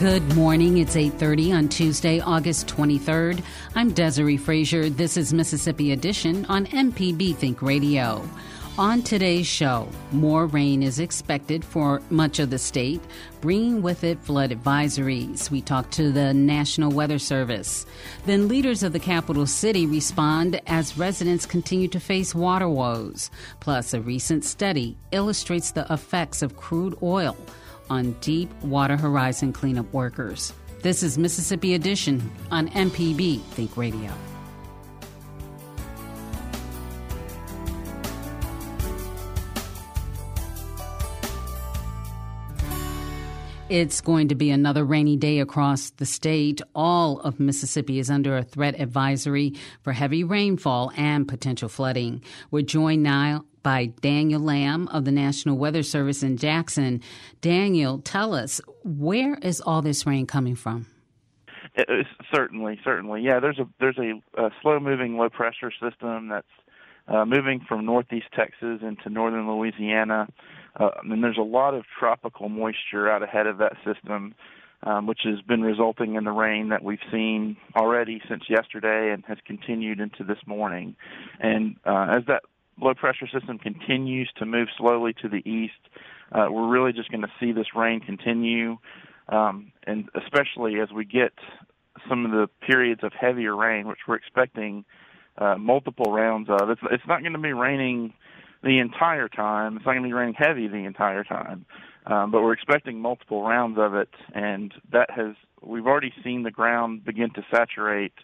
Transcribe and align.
Good 0.00 0.34
morning. 0.34 0.78
It's 0.78 0.96
8:30 0.96 1.52
on 1.52 1.68
Tuesday, 1.68 2.20
August 2.20 2.66
23rd. 2.68 3.42
I'm 3.74 3.92
Desiree 3.92 4.38
Frazier. 4.38 4.88
This 4.88 5.18
is 5.18 5.34
Mississippi 5.34 5.92
Edition 5.92 6.46
on 6.46 6.64
MPB 6.68 7.34
Think 7.36 7.60
Radio. 7.60 8.26
On 8.78 9.02
today's 9.02 9.46
show, 9.46 9.86
more 10.10 10.46
rain 10.46 10.82
is 10.82 11.00
expected 11.00 11.62
for 11.62 12.00
much 12.08 12.38
of 12.38 12.48
the 12.48 12.56
state, 12.56 13.02
bringing 13.42 13.82
with 13.82 14.02
it 14.02 14.18
flood 14.22 14.52
advisories. 14.52 15.50
We 15.50 15.60
talk 15.60 15.90
to 15.90 16.10
the 16.10 16.32
National 16.32 16.90
Weather 16.90 17.18
Service. 17.18 17.84
Then 18.24 18.48
leaders 18.48 18.82
of 18.82 18.94
the 18.94 19.00
capital 19.00 19.44
city 19.44 19.84
respond 19.84 20.62
as 20.66 20.96
residents 20.96 21.44
continue 21.44 21.88
to 21.88 22.00
face 22.00 22.34
water 22.34 22.70
woes. 22.70 23.30
Plus, 23.60 23.92
a 23.92 24.00
recent 24.00 24.46
study 24.46 24.96
illustrates 25.12 25.72
the 25.72 25.86
effects 25.92 26.40
of 26.40 26.56
crude 26.56 26.96
oil 27.02 27.36
on 27.90 28.12
deep 28.20 28.50
water 28.62 28.96
horizon 28.96 29.52
cleanup 29.52 29.92
workers. 29.92 30.54
This 30.82 31.02
is 31.02 31.18
Mississippi 31.18 31.74
Edition 31.74 32.30
on 32.50 32.68
MPB 32.68 33.42
Think 33.42 33.76
Radio. 33.76 34.10
It's 43.70 44.00
going 44.00 44.26
to 44.28 44.34
be 44.34 44.50
another 44.50 44.84
rainy 44.84 45.16
day 45.16 45.38
across 45.38 45.90
the 45.90 46.04
state. 46.04 46.60
All 46.74 47.20
of 47.20 47.38
Mississippi 47.38 48.00
is 48.00 48.10
under 48.10 48.36
a 48.36 48.42
threat 48.42 48.80
advisory 48.80 49.54
for 49.82 49.92
heavy 49.92 50.24
rainfall 50.24 50.90
and 50.96 51.28
potential 51.28 51.68
flooding. 51.68 52.20
We're 52.50 52.62
joined 52.62 53.04
now 53.04 53.44
by 53.62 53.86
Daniel 54.00 54.40
Lamb 54.40 54.88
of 54.88 55.04
the 55.04 55.12
National 55.12 55.56
Weather 55.56 55.82
Service 55.82 56.22
in 56.22 56.36
Jackson. 56.36 57.02
Daniel, 57.40 57.98
tell 57.98 58.34
us, 58.34 58.60
where 58.84 59.34
is 59.36 59.60
all 59.60 59.82
this 59.82 60.06
rain 60.06 60.26
coming 60.26 60.54
from? 60.54 60.86
It's 61.74 62.08
certainly, 62.34 62.80
certainly, 62.82 63.22
yeah. 63.22 63.38
There's 63.38 63.58
a 63.58 63.68
there's 63.78 63.98
a, 63.98 64.20
a 64.40 64.50
slow 64.60 64.80
moving 64.80 65.16
low 65.16 65.28
pressure 65.28 65.70
system 65.70 66.28
that's 66.28 66.46
uh, 67.06 67.24
moving 67.24 67.60
from 67.68 67.86
northeast 67.86 68.26
Texas 68.34 68.80
into 68.82 69.08
northern 69.08 69.48
Louisiana, 69.48 70.26
uh, 70.76 70.90
and 71.02 71.22
there's 71.22 71.38
a 71.38 71.42
lot 71.42 71.74
of 71.74 71.84
tropical 71.98 72.48
moisture 72.48 73.08
out 73.08 73.22
ahead 73.22 73.46
of 73.46 73.58
that 73.58 73.74
system, 73.84 74.34
um, 74.82 75.06
which 75.06 75.20
has 75.24 75.40
been 75.42 75.62
resulting 75.62 76.16
in 76.16 76.24
the 76.24 76.32
rain 76.32 76.70
that 76.70 76.82
we've 76.82 76.98
seen 77.10 77.56
already 77.76 78.20
since 78.28 78.44
yesterday 78.48 79.12
and 79.12 79.24
has 79.26 79.38
continued 79.46 80.00
into 80.00 80.24
this 80.24 80.38
morning. 80.46 80.96
And 81.38 81.76
uh, 81.86 82.06
as 82.10 82.24
that 82.26 82.42
low 82.80 82.94
pressure 82.94 83.28
system 83.32 83.58
continues 83.58 84.30
to 84.38 84.46
move 84.46 84.68
slowly 84.76 85.14
to 85.22 85.28
the 85.28 85.48
east, 85.48 85.80
uh, 86.32 86.46
we're 86.50 86.68
really 86.68 86.92
just 86.92 87.10
going 87.10 87.22
to 87.22 87.32
see 87.38 87.52
this 87.52 87.74
rain 87.74 88.00
continue, 88.00 88.78
um, 89.28 89.72
and 89.86 90.08
especially 90.14 90.80
as 90.80 90.90
we 90.92 91.04
get 91.04 91.32
some 92.08 92.24
of 92.24 92.30
the 92.30 92.48
periods 92.66 93.02
of 93.02 93.12
heavier 93.12 93.54
rain, 93.54 93.86
which 93.86 93.98
we're 94.06 94.16
expecting 94.16 94.84
uh, 95.38 95.56
multiple 95.56 96.12
rounds 96.12 96.48
of. 96.48 96.70
It's 96.70 96.80
it's 96.90 97.06
not 97.06 97.20
going 97.20 97.32
to 97.32 97.38
be 97.38 97.52
raining 97.52 98.12
the 98.62 98.78
entire 98.78 99.28
time. 99.28 99.76
It's 99.76 99.86
not 99.86 99.92
going 99.92 100.02
to 100.02 100.08
be 100.08 100.12
raining 100.12 100.34
heavy 100.36 100.68
the 100.68 100.84
entire 100.84 101.24
time, 101.24 101.64
um, 102.06 102.30
but 102.30 102.42
we're 102.42 102.52
expecting 102.52 103.00
multiple 103.00 103.42
rounds 103.42 103.78
of 103.78 103.94
it, 103.94 104.10
and 104.34 104.72
that 104.92 105.10
has 105.10 105.34
we've 105.62 105.86
already 105.86 106.12
seen 106.22 106.42
the 106.42 106.50
ground 106.50 107.04
begin 107.04 107.30
to 107.34 107.42
saturate 107.52 108.14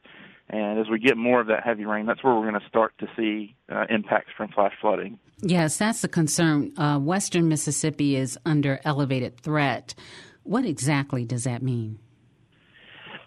and 0.48 0.78
as 0.78 0.88
we 0.88 0.98
get 0.98 1.16
more 1.16 1.40
of 1.40 1.48
that 1.48 1.64
heavy 1.64 1.84
rain, 1.84 2.06
that's 2.06 2.22
where 2.22 2.34
we're 2.34 2.48
going 2.48 2.60
to 2.60 2.68
start 2.68 2.94
to 2.98 3.08
see 3.16 3.54
uh, 3.70 3.86
impacts 3.90 4.30
from 4.36 4.48
flash 4.48 4.72
flooding. 4.80 5.18
Yes, 5.40 5.76
that's 5.76 6.02
the 6.02 6.08
concern. 6.08 6.72
Uh, 6.76 6.98
Western 6.98 7.48
Mississippi 7.48 8.16
is 8.16 8.38
under 8.46 8.80
elevated 8.84 9.40
threat. 9.40 9.94
What 10.44 10.64
exactly 10.64 11.24
does 11.24 11.44
that 11.44 11.62
mean? 11.62 11.98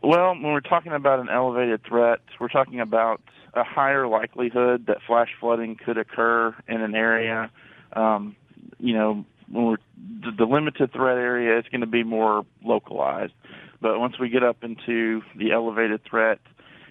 Well, 0.01 0.29
when 0.29 0.43
we're 0.43 0.61
talking 0.61 0.93
about 0.93 1.19
an 1.19 1.27
elevated 1.29 1.83
threat, 1.83 2.19
we're 2.39 2.47
talking 2.47 2.79
about 2.79 3.21
a 3.53 3.63
higher 3.63 4.07
likelihood 4.07 4.85
that 4.87 4.97
flash 5.05 5.29
flooding 5.39 5.75
could 5.75 5.97
occur 5.97 6.55
in 6.67 6.81
an 6.81 6.95
area. 6.95 7.51
Um, 7.93 8.35
you 8.79 8.93
know, 8.93 9.25
when 9.49 9.65
we're 9.65 9.77
the, 10.21 10.31
the 10.37 10.45
limited 10.45 10.93
threat 10.93 11.17
area, 11.17 11.57
it's 11.57 11.67
going 11.67 11.81
to 11.81 11.87
be 11.87 12.03
more 12.03 12.45
localized. 12.63 13.33
But 13.81 13.99
once 13.99 14.19
we 14.19 14.29
get 14.29 14.43
up 14.43 14.63
into 14.63 15.21
the 15.35 15.51
elevated 15.51 16.01
threat, 16.03 16.39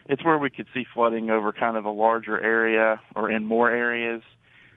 it's 0.09 0.25
where 0.25 0.39
we 0.39 0.51
could 0.51 0.67
see 0.73 0.85
flooding 0.93 1.31
over 1.31 1.53
kind 1.53 1.77
of 1.77 1.85
a 1.85 1.91
larger 1.91 2.41
area 2.41 3.01
or 3.15 3.31
in 3.31 3.45
more 3.45 3.71
areas, 3.71 4.23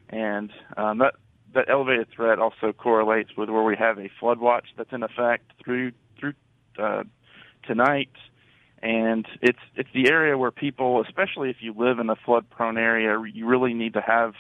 and 0.10 0.52
um, 0.78 1.00
that 1.00 1.16
that 1.54 1.70
elevated 1.70 2.08
threat 2.16 2.40
also 2.40 2.72
correlates 2.72 3.32
with 3.36 3.50
where 3.50 3.64
we 3.64 3.76
have 3.76 3.98
a 3.98 4.10
flood 4.20 4.40
watch 4.40 4.68
that's 4.78 4.92
in 4.92 5.04
effect 5.04 5.52
through 5.64 5.92
through 6.20 6.34
uh, 6.78 7.04
tonight, 7.66 8.12
and 8.82 9.26
it's 9.42 9.60
it's 9.76 9.90
the 9.94 10.10
area 10.10 10.38
where 10.38 10.52
people, 10.52 11.02
especially 11.02 11.50
if 11.50 11.58
you 11.62 11.74
live 11.78 12.00
in 12.00 12.10
a 12.10 12.16
flood 12.16 12.50
prone 12.50 12.78
area, 12.78 13.18
you 13.34 13.46
really 13.48 13.74
need 13.74 13.94
to 13.94 14.02
have 14.02 14.34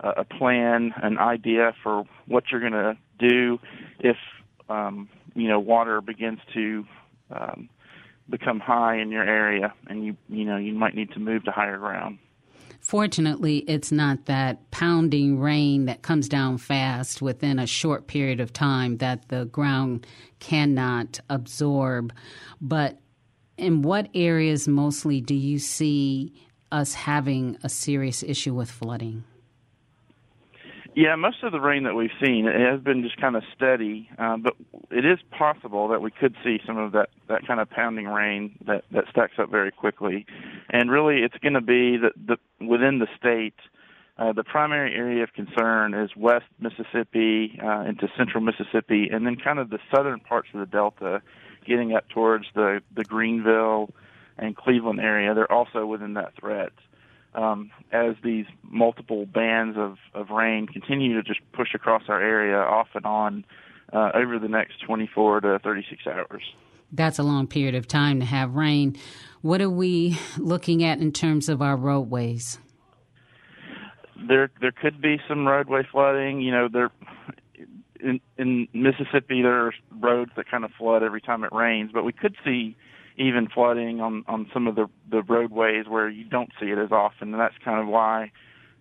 a 0.00 0.24
plan, 0.24 0.92
an 1.02 1.18
idea 1.18 1.74
for 1.82 2.04
what 2.26 2.44
you're 2.50 2.60
going 2.60 2.72
to 2.72 2.96
do 3.18 3.58
if 3.98 4.16
um, 4.68 5.08
you 5.34 5.48
know 5.48 5.58
water 5.58 6.00
begins 6.00 6.40
to 6.52 6.84
um, 7.30 7.68
become 8.28 8.60
high 8.60 8.98
in 8.98 9.10
your 9.10 9.24
area, 9.24 9.72
and 9.88 10.04
you 10.04 10.16
you 10.28 10.44
know 10.44 10.56
you 10.56 10.74
might 10.74 10.94
need 10.94 11.10
to 11.12 11.20
move 11.20 11.44
to 11.44 11.50
higher 11.50 11.78
ground. 11.78 12.18
Fortunately, 12.80 13.58
it's 13.66 13.90
not 13.90 14.26
that 14.26 14.70
pounding 14.70 15.40
rain 15.40 15.86
that 15.86 16.02
comes 16.02 16.28
down 16.28 16.58
fast 16.58 17.20
within 17.20 17.58
a 17.58 17.66
short 17.66 18.06
period 18.06 18.38
of 18.38 18.52
time 18.52 18.98
that 18.98 19.28
the 19.28 19.46
ground 19.46 20.06
cannot 20.38 21.18
absorb. 21.28 22.12
But 22.60 22.98
in 23.56 23.82
what 23.82 24.08
areas 24.14 24.68
mostly 24.68 25.20
do 25.20 25.34
you 25.34 25.58
see 25.58 26.32
us 26.70 26.94
having 26.94 27.56
a 27.62 27.68
serious 27.68 28.22
issue 28.22 28.54
with 28.54 28.70
flooding? 28.70 29.24
Yeah, 30.96 31.14
most 31.14 31.42
of 31.42 31.52
the 31.52 31.60
rain 31.60 31.82
that 31.82 31.94
we've 31.94 32.08
seen 32.24 32.46
it 32.46 32.58
has 32.58 32.80
been 32.80 33.02
just 33.02 33.20
kind 33.20 33.36
of 33.36 33.42
steady, 33.54 34.08
uh, 34.18 34.38
but 34.38 34.54
it 34.90 35.04
is 35.04 35.18
possible 35.30 35.88
that 35.88 36.00
we 36.00 36.10
could 36.10 36.34
see 36.42 36.58
some 36.66 36.78
of 36.78 36.92
that 36.92 37.10
that 37.28 37.46
kind 37.46 37.60
of 37.60 37.68
pounding 37.68 38.06
rain 38.06 38.56
that 38.66 38.84
that 38.92 39.04
stacks 39.10 39.34
up 39.38 39.50
very 39.50 39.70
quickly, 39.70 40.24
and 40.70 40.90
really 40.90 41.16
it's 41.16 41.36
going 41.42 41.52
to 41.52 41.60
be 41.60 41.98
that 41.98 42.12
the 42.16 42.38
within 42.66 42.98
the 42.98 43.08
state. 43.18 43.54
Uh, 44.18 44.32
the 44.32 44.42
primary 44.42 44.94
area 44.94 45.22
of 45.22 45.30
concern 45.34 45.92
is 45.92 46.08
west 46.16 46.46
Mississippi 46.58 47.60
uh, 47.62 47.80
into 47.80 48.08
central 48.16 48.42
Mississippi, 48.42 49.10
and 49.12 49.26
then 49.26 49.36
kind 49.36 49.58
of 49.58 49.68
the 49.68 49.78
southern 49.94 50.20
parts 50.20 50.48
of 50.54 50.60
the 50.60 50.64
Delta, 50.64 51.20
getting 51.66 51.94
up 51.94 52.08
towards 52.08 52.46
the 52.54 52.80
the 52.94 53.04
Greenville 53.04 53.90
and 54.38 54.56
Cleveland 54.56 55.00
area. 55.00 55.34
They're 55.34 55.52
also 55.52 55.84
within 55.84 56.14
that 56.14 56.32
threat 56.40 56.72
um, 57.36 57.70
as 57.92 58.16
these 58.24 58.46
multiple 58.62 59.26
bands 59.26 59.76
of, 59.78 59.96
of 60.14 60.30
rain 60.30 60.66
continue 60.66 61.14
to 61.14 61.22
just 61.22 61.40
push 61.52 61.74
across 61.74 62.02
our 62.08 62.20
area 62.20 62.56
off 62.56 62.88
and 62.94 63.06
on 63.06 63.44
uh, 63.92 64.10
over 64.14 64.38
the 64.38 64.48
next 64.48 64.80
24 64.84 65.42
to 65.42 65.58
36 65.60 66.06
hours. 66.06 66.42
That's 66.92 67.18
a 67.18 67.22
long 67.22 67.46
period 67.46 67.74
of 67.74 67.86
time 67.86 68.20
to 68.20 68.26
have 68.26 68.54
rain. 68.54 68.96
What 69.42 69.60
are 69.60 69.70
we 69.70 70.18
looking 70.38 70.82
at 70.82 70.98
in 70.98 71.12
terms 71.12 71.48
of 71.48 71.62
our 71.62 71.76
roadways? 71.76 72.58
there 74.28 74.50
there 74.60 74.72
could 74.72 75.00
be 75.00 75.20
some 75.28 75.46
roadway 75.46 75.82
flooding. 75.90 76.40
You 76.40 76.50
know, 76.50 76.68
there 76.72 76.90
in 78.00 78.20
in 78.38 78.68
Mississippi 78.72 79.42
there 79.42 79.66
are 79.66 79.74
roads 80.00 80.30
that 80.36 80.50
kind 80.50 80.64
of 80.64 80.70
flood 80.78 81.02
every 81.02 81.20
time 81.20 81.44
it 81.44 81.52
rains, 81.52 81.90
but 81.92 82.04
we 82.04 82.12
could 82.12 82.36
see 82.44 82.76
even 83.16 83.48
flooding 83.48 84.00
on 84.00 84.24
on 84.28 84.48
some 84.52 84.66
of 84.66 84.74
the 84.74 84.86
the 85.10 85.22
roadways 85.22 85.86
where 85.88 86.08
you 86.08 86.24
don't 86.24 86.50
see 86.60 86.66
it 86.66 86.78
as 86.78 86.92
often, 86.92 87.32
and 87.32 87.40
that's 87.40 87.54
kind 87.64 87.80
of 87.80 87.88
why 87.88 88.30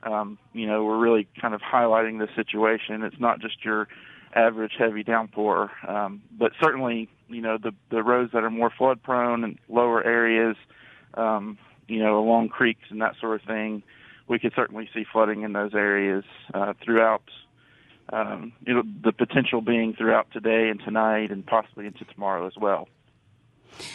um, 0.04 0.38
you 0.54 0.68
know 0.68 0.84
we're 0.84 0.98
really 0.98 1.28
kind 1.40 1.54
of 1.54 1.62
highlighting 1.62 2.20
the 2.20 2.28
situation. 2.36 3.04
It's 3.04 3.20
not 3.20 3.40
just 3.40 3.64
your 3.64 3.88
average 4.34 4.74
heavy 4.78 5.04
downpour, 5.04 5.72
um, 5.88 6.22
but 6.38 6.52
certainly 6.62 7.10
you 7.30 7.42
know 7.42 7.58
the 7.58 7.72
the 7.90 8.04
roads 8.04 8.32
that 8.34 8.44
are 8.44 8.50
more 8.50 8.72
flood 8.78 9.02
prone 9.02 9.44
and 9.44 9.58
lower 9.70 10.04
areas, 10.04 10.58
um, 11.16 11.58
you 11.88 12.00
know 12.00 12.20
along 12.20 12.50
creeks 12.50 12.84
and 12.90 13.02
that 13.02 13.16
sort 13.20 13.40
of 13.42 13.48
thing, 13.48 13.84
we 14.28 14.38
could 14.38 14.54
certainly 14.56 14.90
see 14.94 15.06
flooding 15.12 15.44
in 15.44 15.54
those 15.54 15.74
areas 15.74 16.24
uh, 16.54 16.74
throughout. 16.84 17.24
Um, 18.14 18.54
you 18.68 18.72
know, 18.76 18.84
the 19.04 19.12
potential 19.12 19.62
being 19.62 19.96
throughout 19.98 20.28
today 20.32 20.70
and 20.70 20.80
tonight, 20.80 21.32
and 21.32 21.44
possibly 21.44 21.88
into 21.88 22.06
tomorrow 22.06 22.46
as 22.46 22.54
well. 22.56 22.88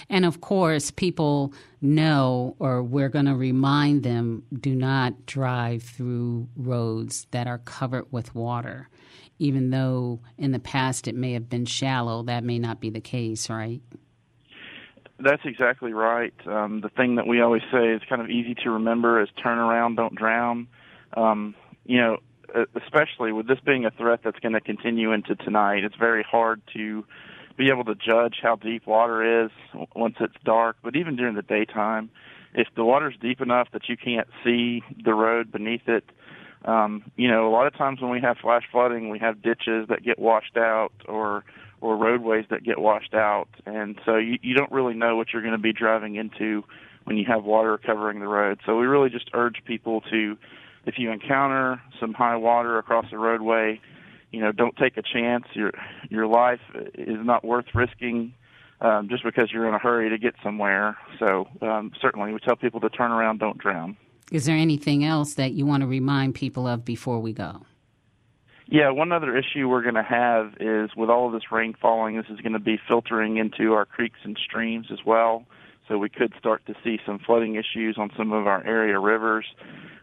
And 0.08 0.24
of 0.24 0.40
course, 0.40 0.90
people 0.90 1.52
know, 1.80 2.56
or 2.58 2.82
we're 2.82 3.08
going 3.08 3.26
to 3.26 3.34
remind 3.34 4.02
them 4.02 4.44
do 4.52 4.74
not 4.74 5.26
drive 5.26 5.82
through 5.82 6.48
roads 6.56 7.26
that 7.30 7.46
are 7.46 7.58
covered 7.58 8.10
with 8.12 8.34
water. 8.34 8.88
Even 9.38 9.70
though 9.70 10.20
in 10.36 10.52
the 10.52 10.58
past 10.58 11.08
it 11.08 11.14
may 11.14 11.32
have 11.32 11.48
been 11.48 11.64
shallow, 11.64 12.22
that 12.24 12.44
may 12.44 12.58
not 12.58 12.80
be 12.80 12.90
the 12.90 13.00
case, 13.00 13.48
right? 13.48 13.80
That's 15.18 15.42
exactly 15.44 15.92
right. 15.92 16.34
Um, 16.46 16.80
the 16.80 16.88
thing 16.90 17.16
that 17.16 17.26
we 17.26 17.40
always 17.40 17.62
say 17.72 17.88
is 17.88 18.02
kind 18.08 18.22
of 18.22 18.30
easy 18.30 18.54
to 18.62 18.70
remember 18.70 19.20
is 19.22 19.28
turn 19.42 19.58
around, 19.58 19.96
don't 19.96 20.14
drown. 20.14 20.66
Um, 21.14 21.54
you 21.84 21.98
know, 21.98 22.18
especially 22.74 23.32
with 23.32 23.46
this 23.46 23.58
being 23.64 23.84
a 23.84 23.90
threat 23.90 24.20
that's 24.24 24.38
going 24.40 24.52
to 24.52 24.60
continue 24.60 25.12
into 25.12 25.34
tonight, 25.36 25.84
it's 25.84 25.96
very 25.96 26.22
hard 26.22 26.62
to 26.74 27.04
be 27.60 27.68
able 27.68 27.84
to 27.84 27.94
judge 27.94 28.36
how 28.42 28.56
deep 28.56 28.86
water 28.86 29.44
is 29.44 29.50
once 29.94 30.16
it's 30.18 30.34
dark, 30.44 30.76
but 30.82 30.96
even 30.96 31.14
during 31.14 31.34
the 31.34 31.42
daytime, 31.42 32.08
if 32.54 32.66
the 32.74 32.82
water's 32.82 33.14
deep 33.20 33.42
enough 33.42 33.68
that 33.74 33.86
you 33.86 33.98
can't 33.98 34.28
see 34.42 34.82
the 35.04 35.12
road 35.12 35.52
beneath 35.52 35.86
it, 35.86 36.04
um, 36.64 37.04
you 37.16 37.28
know, 37.28 37.46
a 37.46 37.52
lot 37.52 37.66
of 37.66 37.76
times 37.76 38.00
when 38.00 38.10
we 38.10 38.20
have 38.20 38.38
flash 38.38 38.62
flooding, 38.72 39.10
we 39.10 39.18
have 39.18 39.42
ditches 39.42 39.88
that 39.88 40.02
get 40.02 40.18
washed 40.18 40.56
out 40.56 40.92
or 41.06 41.44
or 41.82 41.96
roadways 41.96 42.44
that 42.50 42.62
get 42.62 42.78
washed 42.78 43.14
out, 43.14 43.48
and 43.64 43.98
so 44.04 44.16
you, 44.16 44.38
you 44.42 44.54
don't 44.54 44.70
really 44.70 44.92
know 44.92 45.16
what 45.16 45.32
you're 45.32 45.40
going 45.40 45.52
to 45.52 45.58
be 45.58 45.72
driving 45.72 46.16
into 46.16 46.62
when 47.04 47.16
you 47.16 47.24
have 47.26 47.44
water 47.44 47.78
covering 47.78 48.20
the 48.20 48.28
road. 48.28 48.60
So 48.66 48.76
we 48.76 48.84
really 48.84 49.08
just 49.08 49.30
urge 49.32 49.62
people 49.64 50.02
to, 50.10 50.36
if 50.84 50.98
you 50.98 51.10
encounter 51.10 51.80
some 51.98 52.12
high 52.12 52.36
water 52.36 52.76
across 52.76 53.06
the 53.10 53.16
roadway, 53.16 53.80
you 54.30 54.40
know, 54.40 54.52
don't 54.52 54.76
take 54.76 54.96
a 54.96 55.02
chance. 55.02 55.44
Your 55.54 55.72
your 56.08 56.26
life 56.26 56.60
is 56.94 57.18
not 57.24 57.44
worth 57.44 57.66
risking 57.74 58.34
um, 58.80 59.08
just 59.08 59.24
because 59.24 59.50
you're 59.52 59.68
in 59.68 59.74
a 59.74 59.78
hurry 59.78 60.10
to 60.10 60.18
get 60.18 60.34
somewhere. 60.42 60.96
So 61.18 61.48
um, 61.62 61.92
certainly, 62.00 62.32
we 62.32 62.38
tell 62.38 62.56
people 62.56 62.80
to 62.80 62.88
turn 62.90 63.10
around, 63.10 63.38
don't 63.38 63.58
drown. 63.58 63.96
Is 64.30 64.46
there 64.46 64.56
anything 64.56 65.04
else 65.04 65.34
that 65.34 65.52
you 65.52 65.66
want 65.66 65.82
to 65.82 65.86
remind 65.86 66.34
people 66.34 66.66
of 66.66 66.84
before 66.84 67.18
we 67.18 67.32
go? 67.32 67.62
Yeah, 68.66 68.90
one 68.90 69.10
other 69.10 69.36
issue 69.36 69.68
we're 69.68 69.82
going 69.82 69.96
to 69.96 70.02
have 70.04 70.54
is 70.60 70.94
with 70.96 71.10
all 71.10 71.26
of 71.26 71.32
this 71.32 71.50
rain 71.50 71.74
falling, 71.80 72.16
this 72.16 72.26
is 72.30 72.40
going 72.40 72.52
to 72.52 72.60
be 72.60 72.78
filtering 72.86 73.36
into 73.36 73.72
our 73.72 73.84
creeks 73.84 74.20
and 74.22 74.38
streams 74.42 74.86
as 74.92 75.00
well. 75.04 75.44
So 75.88 75.98
we 75.98 76.08
could 76.08 76.32
start 76.38 76.64
to 76.66 76.74
see 76.84 77.00
some 77.04 77.18
flooding 77.18 77.56
issues 77.56 77.96
on 77.98 78.12
some 78.16 78.32
of 78.32 78.46
our 78.46 78.64
area 78.64 78.96
rivers. 79.00 79.44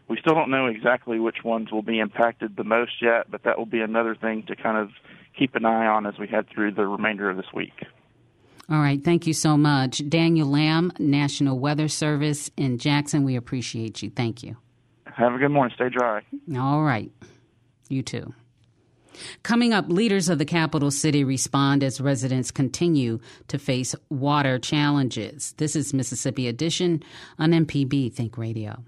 We 0.08 0.16
still 0.18 0.34
don't 0.34 0.50
know 0.50 0.66
exactly 0.66 1.18
which 1.20 1.44
ones 1.44 1.70
will 1.70 1.82
be 1.82 1.98
impacted 1.98 2.56
the 2.56 2.64
most 2.64 3.02
yet, 3.02 3.30
but 3.30 3.42
that 3.44 3.58
will 3.58 3.66
be 3.66 3.80
another 3.80 4.14
thing 4.14 4.42
to 4.44 4.56
kind 4.56 4.78
of 4.78 4.90
keep 5.38 5.54
an 5.54 5.64
eye 5.64 5.86
on 5.86 6.06
as 6.06 6.18
we 6.18 6.26
head 6.26 6.46
through 6.48 6.72
the 6.72 6.86
remainder 6.86 7.28
of 7.28 7.36
this 7.36 7.52
week. 7.54 7.84
All 8.70 8.80
right. 8.80 9.02
Thank 9.02 9.26
you 9.26 9.32
so 9.32 9.56
much. 9.56 10.06
Daniel 10.08 10.48
Lamb, 10.48 10.92
National 10.98 11.58
Weather 11.58 11.88
Service 11.88 12.50
in 12.56 12.78
Jackson. 12.78 13.24
We 13.24 13.36
appreciate 13.36 14.02
you. 14.02 14.10
Thank 14.10 14.42
you. 14.42 14.56
Have 15.04 15.34
a 15.34 15.38
good 15.38 15.50
morning. 15.50 15.74
Stay 15.74 15.88
dry. 15.88 16.22
All 16.56 16.82
right. 16.82 17.10
You 17.88 18.02
too. 18.02 18.34
Coming 19.42 19.72
up, 19.72 19.88
leaders 19.88 20.28
of 20.28 20.38
the 20.38 20.44
capital 20.44 20.90
city 20.90 21.24
respond 21.24 21.82
as 21.82 22.00
residents 22.00 22.50
continue 22.50 23.18
to 23.48 23.58
face 23.58 23.94
water 24.10 24.58
challenges. 24.58 25.54
This 25.56 25.74
is 25.74 25.92
Mississippi 25.92 26.46
Edition 26.46 27.02
on 27.38 27.50
MPB 27.50 28.12
Think 28.12 28.38
Radio. 28.38 28.84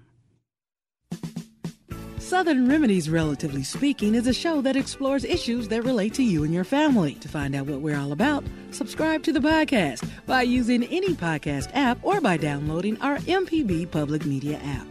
Southern 2.31 2.65
Remedies, 2.65 3.09
Relatively 3.09 3.61
Speaking, 3.61 4.15
is 4.15 4.25
a 4.25 4.33
show 4.33 4.61
that 4.61 4.77
explores 4.77 5.25
issues 5.25 5.67
that 5.67 5.83
relate 5.83 6.13
to 6.13 6.23
you 6.23 6.45
and 6.45 6.53
your 6.53 6.63
family. 6.63 7.15
To 7.15 7.27
find 7.27 7.53
out 7.53 7.65
what 7.65 7.81
we're 7.81 7.97
all 7.97 8.13
about, 8.13 8.45
subscribe 8.71 9.21
to 9.23 9.33
the 9.33 9.41
podcast 9.41 10.09
by 10.27 10.43
using 10.43 10.85
any 10.85 11.13
podcast 11.13 11.69
app 11.73 11.97
or 12.01 12.21
by 12.21 12.37
downloading 12.37 12.97
our 13.01 13.17
MPB 13.17 13.91
Public 13.91 14.25
Media 14.25 14.61
app. 14.63 14.87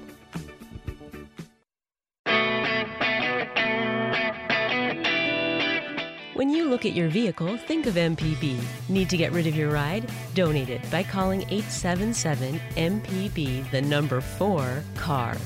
When 6.34 6.50
you 6.50 6.68
look 6.68 6.84
at 6.84 6.92
your 6.92 7.08
vehicle, 7.08 7.56
think 7.56 7.86
of 7.86 7.94
MPB. 7.94 8.60
Need 8.90 9.08
to 9.08 9.16
get 9.16 9.32
rid 9.32 9.46
of 9.46 9.56
your 9.56 9.70
ride? 9.70 10.12
Donate 10.34 10.68
it 10.68 10.82
by 10.90 11.02
calling 11.02 11.40
877 11.44 12.60
MPB, 12.76 13.70
the 13.70 13.80
number 13.80 14.20
4 14.20 14.82
CAR. 14.96 15.38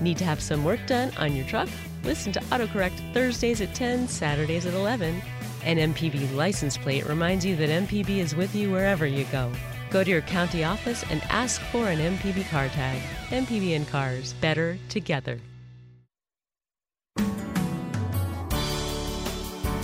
Need 0.00 0.18
to 0.18 0.24
have 0.24 0.40
some 0.40 0.64
work 0.64 0.80
done 0.86 1.12
on 1.18 1.34
your 1.34 1.46
truck? 1.46 1.68
Listen 2.04 2.32
to 2.32 2.40
AutoCorrect 2.40 3.12
Thursdays 3.12 3.60
at 3.60 3.74
10, 3.74 4.08
Saturdays 4.08 4.66
at 4.66 4.74
11. 4.74 5.20
An 5.64 5.92
MPB 5.92 6.34
license 6.34 6.78
plate 6.78 7.06
reminds 7.06 7.44
you 7.44 7.56
that 7.56 7.68
MPB 7.68 8.18
is 8.18 8.36
with 8.36 8.54
you 8.54 8.70
wherever 8.70 9.06
you 9.06 9.24
go. 9.32 9.50
Go 9.90 10.04
to 10.04 10.10
your 10.10 10.20
county 10.22 10.64
office 10.64 11.04
and 11.10 11.22
ask 11.30 11.60
for 11.72 11.88
an 11.88 11.98
MPB 11.98 12.48
car 12.48 12.68
tag. 12.68 13.00
MPB 13.30 13.74
and 13.74 13.88
cars, 13.88 14.34
better 14.34 14.78
together. 14.88 15.40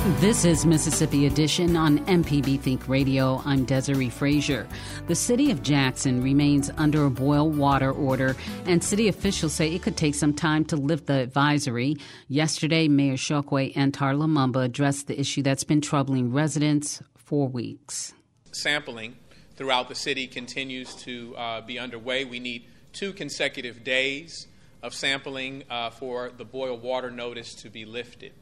This 0.04 0.44
is 0.44 0.66
Mississippi 0.66 1.24
Edition 1.24 1.78
on 1.78 2.00
MPB 2.00 2.60
Think 2.60 2.88
Radio. 2.88 3.40
I'm 3.46 3.64
Desiree 3.64 4.10
Frazier. 4.10 4.68
The 5.06 5.14
city 5.14 5.50
of 5.50 5.62
Jackson 5.62 6.22
remains 6.22 6.70
under 6.76 7.06
a 7.06 7.10
boil 7.10 7.48
water 7.48 7.90
order, 7.90 8.36
and 8.66 8.84
city 8.84 9.08
officials 9.08 9.54
say 9.54 9.74
it 9.74 9.80
could 9.80 9.96
take 9.96 10.14
some 10.14 10.34
time 10.34 10.66
to 10.66 10.76
lift 10.76 11.06
the 11.06 11.14
advisory. 11.14 11.96
Yesterday, 12.28 12.86
Mayor 12.86 13.14
Chokwe 13.14 13.74
Antar 13.74 14.12
Lumumba 14.12 14.66
addressed 14.66 15.06
the 15.06 15.18
issue 15.18 15.40
that's 15.40 15.64
been 15.64 15.80
troubling 15.80 16.34
residents 16.34 17.02
for 17.16 17.48
weeks. 17.48 18.12
Sampling 18.52 19.16
throughout 19.56 19.88
the 19.88 19.94
city 19.94 20.26
continues 20.26 20.94
to 20.96 21.34
uh, 21.34 21.60
be 21.62 21.78
underway. 21.78 22.26
We 22.26 22.40
need 22.40 22.66
two 22.92 23.14
consecutive 23.14 23.82
days 23.82 24.48
of 24.82 24.92
sampling 24.92 25.64
uh, 25.70 25.88
for 25.88 26.28
the 26.28 26.44
boil 26.44 26.76
water 26.76 27.10
notice 27.10 27.54
to 27.54 27.70
be 27.70 27.86
lifted. 27.86 28.32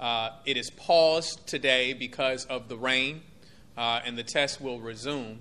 Uh, 0.00 0.30
it 0.44 0.56
is 0.56 0.70
paused 0.70 1.46
today 1.46 1.92
because 1.92 2.44
of 2.46 2.68
the 2.68 2.76
rain, 2.76 3.22
uh, 3.76 4.00
and 4.04 4.18
the 4.18 4.24
test 4.24 4.60
will 4.60 4.80
resume 4.80 5.38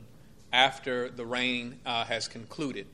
after 0.52 1.10
the 1.10 1.26
rain 1.26 1.80
uh, 1.86 2.06
has 2.06 2.28
concluded. 2.28 2.86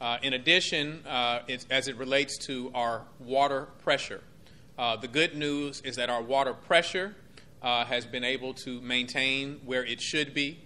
Uh, 0.00 0.16
in 0.22 0.32
addition, 0.32 1.04
uh, 1.06 1.40
it, 1.46 1.66
as 1.70 1.88
it 1.88 1.96
relates 1.96 2.38
to 2.38 2.70
our 2.74 3.02
water 3.18 3.68
pressure, 3.82 4.22
uh, 4.78 4.96
the 4.96 5.08
good 5.08 5.34
news 5.36 5.82
is 5.82 5.96
that 5.96 6.08
our 6.08 6.22
water 6.22 6.54
pressure 6.54 7.14
has 7.62 8.06
been 8.06 8.24
able 8.24 8.54
to 8.54 8.80
maintain 8.80 9.60
where 9.64 9.84
it 9.84 10.00
should 10.00 10.32
be, 10.32 10.58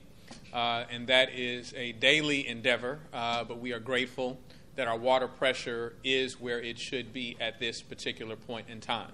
and 0.53 1.07
that 1.09 1.31
is 1.33 1.73
a 1.75 1.93
daily 1.93 2.47
endeavor, 2.47 3.01
but 3.11 3.59
we 3.59 3.73
are 3.73 3.81
grateful 3.81 4.39
that 4.77 4.87
our 4.87 4.99
water 4.99 5.27
pressure 5.27 5.95
is 6.05 6.41
where 6.41 6.61
it 6.61 6.79
should 6.79 7.13
be 7.13 7.37
at 7.41 7.59
this 7.59 7.83
particular 7.83 8.37
point 8.37 8.69
in 8.69 8.81
time. 8.81 9.13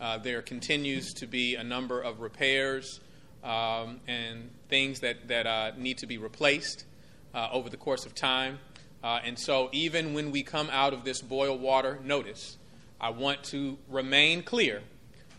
Uh, 0.00 0.16
there 0.16 0.40
continues 0.40 1.12
to 1.12 1.26
be 1.26 1.56
a 1.56 1.64
number 1.64 2.00
of 2.00 2.20
repairs 2.20 3.00
um, 3.44 4.00
and 4.08 4.50
things 4.68 5.00
that, 5.00 5.28
that 5.28 5.46
uh, 5.46 5.72
need 5.76 5.98
to 5.98 6.06
be 6.06 6.16
replaced 6.16 6.84
uh, 7.34 7.48
over 7.52 7.68
the 7.68 7.76
course 7.76 8.06
of 8.06 8.14
time. 8.14 8.58
Uh, 9.02 9.20
and 9.24 9.38
so, 9.38 9.68
even 9.72 10.14
when 10.14 10.30
we 10.30 10.42
come 10.42 10.68
out 10.72 10.92
of 10.92 11.04
this 11.04 11.20
boil 11.20 11.56
water 11.56 11.98
notice, 12.02 12.56
I 13.00 13.10
want 13.10 13.44
to 13.44 13.78
remain 13.88 14.42
clear 14.42 14.82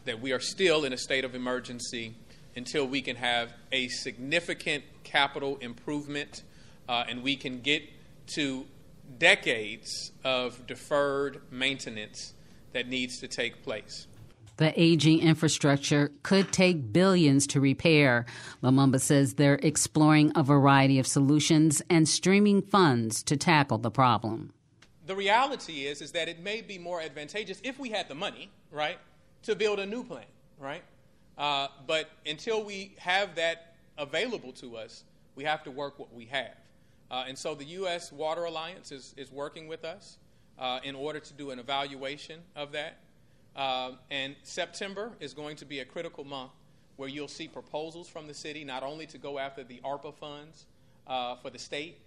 that 0.06 0.20
we 0.20 0.32
are 0.32 0.40
still 0.40 0.84
in 0.84 0.94
a 0.94 0.98
state 0.98 1.26
of 1.26 1.36
emergency 1.36 2.16
until 2.56 2.86
we 2.86 3.02
can 3.02 3.16
have 3.16 3.54
a 3.72 3.88
significant 3.88 4.84
capital 5.04 5.58
improvement 5.58 6.44
uh, 6.90 7.04
and 7.08 7.24
we 7.24 7.36
can 7.36 7.62
get 7.62 7.84
to 8.36 8.66
decades 9.18 10.12
of 10.24 10.66
deferred 10.68 11.42
maintenance 11.52 12.34
that 12.74 12.88
needs 12.88 13.20
to 13.20 13.28
take 13.28 13.64
place. 13.64 14.08
The 14.62 14.80
aging 14.80 15.22
infrastructure 15.22 16.12
could 16.22 16.54
take 16.54 16.94
billions 16.94 17.48
to 17.48 17.60
repair. 17.60 18.28
Lumumba 18.62 19.02
says 19.02 19.34
they're 19.34 19.56
exploring 19.56 20.32
a 20.36 20.44
variety 20.44 21.00
of 21.00 21.08
solutions 21.08 21.82
and 21.90 22.08
streaming 22.08 22.62
funds 22.62 23.24
to 23.24 23.36
tackle 23.36 23.80
the 23.80 23.90
problem. 23.90 24.54
the 25.08 25.16
reality 25.16 25.88
is 25.88 26.00
is 26.00 26.12
that 26.12 26.30
it 26.30 26.44
may 26.44 26.62
be 26.62 26.78
more 26.78 27.02
advantageous 27.02 27.60
if 27.64 27.80
we 27.80 27.90
had 27.90 28.08
the 28.08 28.14
money, 28.14 28.52
right, 28.70 29.00
to 29.42 29.56
build 29.56 29.80
a 29.80 29.86
new 29.88 30.04
plant, 30.04 30.30
right? 30.60 30.84
Uh, 31.40 31.68
but 31.88 32.12
until 32.28 32.64
we 32.64 32.94
have 33.00 33.34
that 33.34 33.74
available 33.98 34.52
to 34.52 34.78
us, 34.78 35.06
we 35.34 35.44
have 35.44 35.64
to 35.64 35.72
work 35.72 35.98
what 35.98 36.14
we 36.14 36.26
have. 36.26 36.56
Uh, 37.10 37.26
and 37.28 37.36
so 37.36 37.56
the 37.56 37.66
U.S. 37.82 38.12
Water 38.12 38.44
Alliance 38.44 38.92
is, 38.92 39.16
is 39.18 39.32
working 39.32 39.68
with 39.68 39.84
us 39.84 40.20
uh, 40.60 40.80
in 40.84 40.94
order 40.94 41.20
to 41.20 41.34
do 41.34 41.50
an 41.50 41.58
evaluation 41.58 42.42
of 42.56 42.74
that. 42.74 43.00
Uh, 43.56 43.92
and 44.10 44.36
September 44.44 45.12
is 45.20 45.34
going 45.34 45.56
to 45.58 45.66
be 45.66 45.80
a 45.80 45.86
critical 45.86 46.24
month 46.24 46.52
where 46.96 47.10
you'll 47.10 47.28
see 47.28 47.48
proposals 47.48 48.08
from 48.08 48.28
the 48.28 48.34
city 48.34 48.64
not 48.64 48.84
only 48.84 49.06
to 49.08 49.18
go 49.18 49.40
after 49.40 49.64
the 49.64 49.80
ARPA 49.84 50.14
funds 50.14 50.66
uh, 51.08 51.36
for 51.36 51.50
the 51.50 51.60
state, 51.60 51.98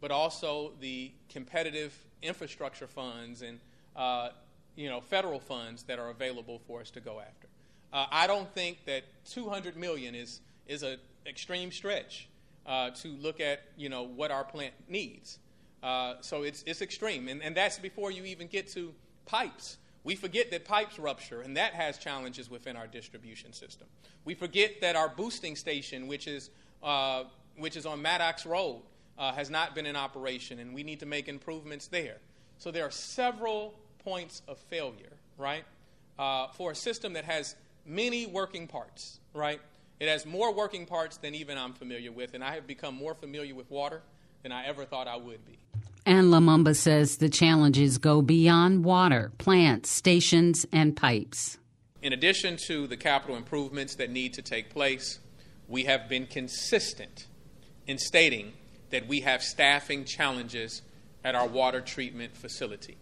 but 0.00 0.10
also 0.10 0.72
the 0.80 1.10
competitive 1.28 1.94
infrastructure 2.22 2.86
funds 2.86 3.42
and 3.42 3.58
uh, 3.96 4.30
you 4.76 4.88
know 4.88 5.00
federal 5.00 5.40
funds 5.40 5.82
that 5.84 5.98
are 5.98 6.10
available 6.10 6.60
for 6.66 6.80
us 6.80 6.90
to 6.90 7.00
go 7.00 7.20
after. 7.20 7.48
Uh, 7.92 8.06
I 8.10 8.26
don't 8.26 8.52
think 8.54 8.84
that 8.86 9.04
200 9.30 9.76
million 9.76 10.14
is 10.14 10.40
is 10.66 10.82
an 10.82 10.98
extreme 11.26 11.70
stretch 11.70 12.28
uh, 12.66 12.90
to 12.90 13.08
look 13.08 13.40
at 13.40 13.62
you 13.76 13.88
know 13.88 14.02
what 14.02 14.30
our 14.30 14.44
plant 14.44 14.74
needs. 14.88 15.38
Uh, 15.82 16.14
so 16.20 16.42
it's 16.42 16.62
it's 16.66 16.80
extreme, 16.80 17.28
and, 17.28 17.42
and 17.42 17.56
that's 17.56 17.78
before 17.78 18.10
you 18.10 18.24
even 18.24 18.46
get 18.46 18.68
to 18.72 18.94
pipes. 19.26 19.76
We 20.04 20.16
forget 20.16 20.50
that 20.50 20.66
pipes 20.66 20.98
rupture, 20.98 21.40
and 21.40 21.56
that 21.56 21.72
has 21.72 21.96
challenges 21.98 22.50
within 22.50 22.76
our 22.76 22.86
distribution 22.86 23.52
system. 23.52 23.88
We 24.24 24.34
forget 24.34 24.82
that 24.82 24.96
our 24.96 25.08
boosting 25.08 25.56
station, 25.56 26.06
which 26.06 26.26
is 26.26 26.50
uh, 26.82 27.24
which 27.56 27.76
is 27.76 27.86
on 27.86 28.02
Maddox 28.02 28.44
Road, 28.44 28.82
uh, 29.18 29.32
has 29.32 29.48
not 29.48 29.74
been 29.74 29.86
in 29.86 29.96
operation, 29.96 30.58
and 30.58 30.74
we 30.74 30.82
need 30.82 31.00
to 31.00 31.06
make 31.06 31.28
improvements 31.28 31.86
there. 31.86 32.16
So 32.58 32.70
there 32.70 32.84
are 32.84 32.90
several 32.90 33.74
points 34.04 34.42
of 34.46 34.58
failure, 34.58 35.12
right, 35.38 35.64
uh, 36.18 36.48
for 36.48 36.72
a 36.72 36.74
system 36.74 37.14
that 37.14 37.24
has 37.24 37.56
many 37.86 38.26
working 38.26 38.66
parts, 38.66 39.18
right? 39.32 39.60
It 40.00 40.08
has 40.08 40.26
more 40.26 40.52
working 40.52 40.84
parts 40.84 41.16
than 41.16 41.34
even 41.34 41.56
I'm 41.56 41.72
familiar 41.72 42.12
with, 42.12 42.34
and 42.34 42.44
I 42.44 42.54
have 42.54 42.66
become 42.66 42.94
more 42.94 43.14
familiar 43.14 43.54
with 43.54 43.70
water 43.70 44.02
than 44.42 44.52
I 44.52 44.66
ever 44.66 44.84
thought 44.84 45.08
I 45.08 45.16
would 45.16 45.44
be. 45.46 45.58
And 46.06 46.32
Lumumba 46.32 46.76
says 46.76 47.16
the 47.16 47.30
challenges 47.30 47.98
go 47.98 48.20
beyond 48.20 48.84
water, 48.84 49.32
plants, 49.38 49.90
stations, 49.90 50.66
and 50.70 50.94
pipes. 50.94 51.58
In 52.02 52.12
addition 52.12 52.58
to 52.66 52.86
the 52.86 52.96
capital 52.98 53.36
improvements 53.36 53.94
that 53.94 54.10
need 54.10 54.34
to 54.34 54.42
take 54.42 54.68
place, 54.68 55.18
we 55.68 55.84
have 55.84 56.08
been 56.08 56.26
consistent 56.26 57.26
in 57.86 57.98
stating 57.98 58.52
that 58.90 59.08
we 59.08 59.20
have 59.20 59.42
staffing 59.42 60.04
challenges 60.04 60.82
at 61.24 61.34
our 61.34 61.46
water 61.46 61.80
treatment 61.80 62.36
facility. 62.36 62.98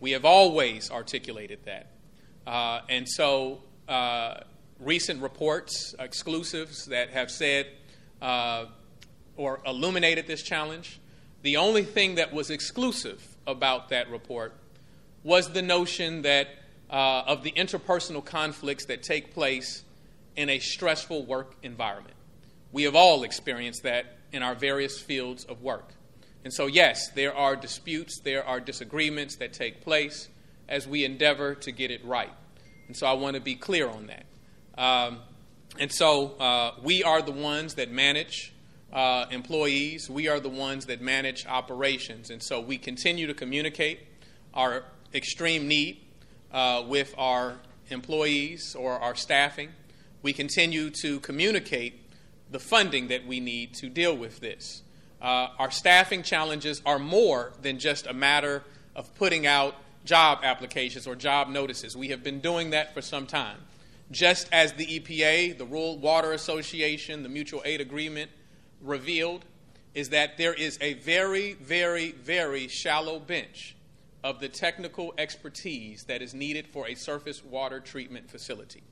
We 0.00 0.12
have 0.12 0.24
always 0.24 0.90
articulated 0.90 1.58
that. 1.66 1.92
Uh, 2.46 2.80
and 2.88 3.06
so, 3.06 3.60
uh, 3.86 4.40
recent 4.78 5.20
reports, 5.20 5.94
exclusives 5.98 6.86
that 6.86 7.10
have 7.10 7.30
said 7.30 7.66
uh, 8.22 8.64
or 9.36 9.60
illuminated 9.66 10.26
this 10.26 10.42
challenge, 10.42 11.00
the 11.42 11.56
only 11.56 11.84
thing 11.84 12.16
that 12.16 12.32
was 12.32 12.50
exclusive 12.50 13.36
about 13.46 13.88
that 13.88 14.10
report 14.10 14.52
was 15.22 15.52
the 15.52 15.62
notion 15.62 16.22
that 16.22 16.48
uh, 16.90 17.22
of 17.26 17.42
the 17.42 17.52
interpersonal 17.52 18.24
conflicts 18.24 18.86
that 18.86 19.02
take 19.02 19.32
place 19.32 19.84
in 20.36 20.48
a 20.48 20.58
stressful 20.58 21.24
work 21.24 21.54
environment. 21.62 22.16
We 22.72 22.84
have 22.84 22.94
all 22.94 23.22
experienced 23.22 23.82
that 23.82 24.18
in 24.32 24.42
our 24.42 24.54
various 24.54 25.00
fields 25.00 25.44
of 25.44 25.62
work. 25.62 25.92
And 26.44 26.52
so, 26.52 26.66
yes, 26.66 27.10
there 27.10 27.34
are 27.34 27.56
disputes, 27.56 28.20
there 28.20 28.44
are 28.44 28.60
disagreements 28.60 29.36
that 29.36 29.52
take 29.52 29.82
place 29.82 30.28
as 30.68 30.86
we 30.86 31.04
endeavor 31.04 31.54
to 31.56 31.72
get 31.72 31.90
it 31.90 32.04
right. 32.04 32.32
And 32.86 32.96
so, 32.96 33.06
I 33.06 33.12
want 33.12 33.34
to 33.34 33.42
be 33.42 33.54
clear 33.54 33.88
on 33.88 34.06
that. 34.08 34.24
Um, 34.80 35.18
and 35.78 35.92
so, 35.92 36.36
uh, 36.38 36.74
we 36.82 37.02
are 37.02 37.22
the 37.22 37.32
ones 37.32 37.74
that 37.74 37.90
manage 37.90 38.52
uh, 38.92 39.26
employees, 39.30 40.10
we 40.10 40.28
are 40.28 40.40
the 40.40 40.48
ones 40.48 40.86
that 40.86 41.00
manage 41.00 41.46
operations. 41.46 42.30
And 42.30 42.42
so, 42.42 42.60
we 42.60 42.78
continue 42.78 43.26
to 43.26 43.34
communicate 43.34 44.00
our 44.54 44.84
extreme 45.14 45.68
need 45.68 46.00
uh, 46.52 46.84
with 46.86 47.14
our 47.18 47.56
employees 47.90 48.74
or 48.74 48.92
our 48.92 49.14
staffing. 49.14 49.70
We 50.22 50.32
continue 50.32 50.90
to 51.02 51.20
communicate 51.20 52.00
the 52.50 52.58
funding 52.58 53.08
that 53.08 53.26
we 53.26 53.40
need 53.40 53.74
to 53.74 53.88
deal 53.88 54.16
with 54.16 54.40
this. 54.40 54.82
Uh, 55.20 55.48
our 55.58 55.70
staffing 55.70 56.22
challenges 56.22 56.82
are 56.84 56.98
more 56.98 57.52
than 57.62 57.78
just 57.78 58.06
a 58.06 58.12
matter 58.12 58.62
of 58.96 59.14
putting 59.16 59.46
out 59.46 59.74
job 60.04 60.40
applications 60.42 61.06
or 61.06 61.14
job 61.14 61.48
notices. 61.48 61.96
We 61.96 62.08
have 62.08 62.22
been 62.22 62.40
doing 62.40 62.70
that 62.70 62.94
for 62.94 63.02
some 63.02 63.26
time. 63.26 63.58
Just 64.10 64.48
as 64.50 64.72
the 64.72 64.86
EPA, 64.98 65.58
the 65.58 65.64
Rural 65.64 65.98
Water 65.98 66.32
Association, 66.32 67.22
the 67.22 67.28
Mutual 67.28 67.62
Aid 67.64 67.80
Agreement 67.80 68.30
revealed, 68.80 69.44
is 69.94 70.10
that 70.10 70.38
there 70.38 70.54
is 70.54 70.78
a 70.80 70.94
very, 70.94 71.54
very, 71.54 72.12
very 72.12 72.68
shallow 72.68 73.18
bench 73.18 73.76
of 74.22 74.40
the 74.40 74.48
technical 74.48 75.14
expertise 75.18 76.04
that 76.04 76.22
is 76.22 76.34
needed 76.34 76.66
for 76.66 76.86
a 76.86 76.94
surface 76.94 77.44
water 77.44 77.80
treatment 77.80 78.30
facility. 78.30 78.82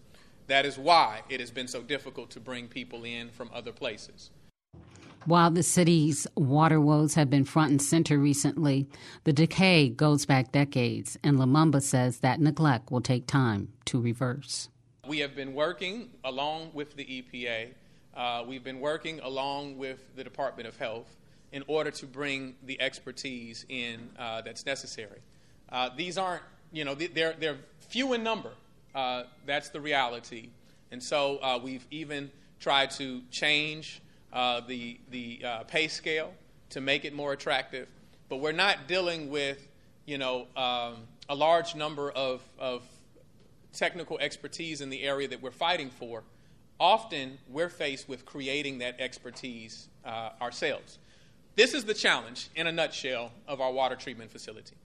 That 0.47 0.64
is 0.64 0.78
why 0.78 1.23
it 1.28 1.40
has 1.40 1.50
been 1.50 1.68
so 1.68 1.83
difficult 1.83 2.30
to 2.30 2.40
bring 2.40 2.68
people 2.68 3.04
in 3.04 3.28
from 3.28 3.50
other 3.52 3.73
places. 3.73 4.30
While 5.26 5.50
the 5.50 5.62
city's 5.62 6.26
water 6.37 6.80
woes 6.80 7.14
have 7.14 7.28
been 7.28 7.45
front 7.45 7.71
and 7.71 7.83
center 7.83 8.18
recently, 8.18 8.88
the 9.25 9.33
decay 9.33 9.90
goes 9.90 10.25
back 10.25 10.52
decades, 10.52 11.18
and 11.23 11.37
Lumumba 11.37 11.83
says 11.83 12.21
that 12.21 12.40
neglect 12.40 12.90
will 12.90 13.02
take 13.02 13.26
time 13.26 13.68
to 13.87 14.00
reverse. 14.00 14.71
We 15.07 15.18
have 15.18 15.37
been 15.37 15.52
working 15.52 16.09
along 16.25 16.71
with 16.73 16.97
the 16.97 17.04
EPA, 17.04 17.75
uh, 18.17 18.45
we've 18.47 18.65
been 18.65 18.81
working 18.81 19.21
along 19.21 19.79
with 19.79 20.15
the 20.17 20.25
Department 20.25 20.69
of 20.69 20.77
Health 20.77 21.17
in 21.53 21.65
order 21.67 21.91
to 21.91 22.07
bring 22.07 22.55
the 22.65 22.81
expertise 22.81 23.65
in 23.69 24.11
uh, 24.19 24.43
that's 24.43 24.67
necessary. 24.67 25.21
Uh, 25.71 25.91
these 25.97 26.19
aren't, 26.19 26.43
you 26.73 26.85
know, 26.85 26.95
they're, 26.95 27.35
they're 27.38 27.59
few 27.81 28.12
in 28.12 28.23
number. 28.23 28.50
Uh, 28.95 29.25
that's 29.47 29.69
the 29.71 29.81
reality. 29.81 30.50
And 30.91 31.03
so 31.03 31.38
uh, 31.38 31.59
we've 31.62 31.87
even 31.91 32.31
tried 32.61 32.91
to 32.93 33.23
change 33.31 34.03
uh, 34.33 34.61
the, 34.67 34.99
the 35.11 35.43
pay 35.69 35.88
scale 35.88 36.33
to 36.71 36.81
make 36.81 37.05
it 37.05 37.15
more 37.15 37.33
attractive. 37.33 37.88
But 38.29 38.38
we're 38.38 38.53
not 38.53 38.88
dealing 38.88 39.31
with, 39.31 39.67
you 40.05 40.19
know, 40.19 40.47
um, 40.57 40.97
a 41.29 41.35
large 41.35 41.75
number 41.75 42.11
of, 42.11 42.43
of 42.59 42.83
technical 43.73 44.19
expertise 44.19 44.81
in 44.81 44.91
the 44.91 45.03
area 45.03 45.29
that 45.29 45.43
we're 45.43 45.50
fighting 45.50 45.91
for. 45.91 46.25
Often 46.80 47.38
we're 47.49 47.68
faced 47.68 48.08
with 48.08 48.25
creating 48.25 48.78
that 48.78 49.00
expertise 49.00 49.88
uh, 50.04 50.30
ourselves. 50.40 50.99
This 51.56 51.75
is 51.75 51.85
the 51.85 51.94
challenge, 51.94 52.50
in 52.54 52.68
a 52.68 52.73
nutshell, 52.73 53.32
of 53.49 53.61
our 53.61 53.73
water 53.73 53.97
treatment 53.97 54.30
facility. 54.30 54.76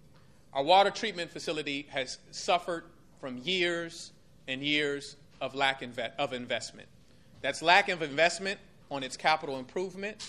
Our 0.53 0.63
water 0.63 0.89
treatment 0.89 1.29
facility 1.29 1.87
has 1.89 2.17
suffered 2.31 2.85
from 3.21 3.37
years 3.37 4.11
and 4.47 4.61
years 4.63 5.17
of 5.39 5.53
lack 5.53 5.83
of 5.83 6.33
investment. 6.33 6.87
That's 7.41 7.61
lack 7.61 7.89
of 7.89 8.01
investment 8.01 8.59
on 8.89 9.03
its 9.03 9.17
capital 9.17 9.59
improvement. 9.59 10.27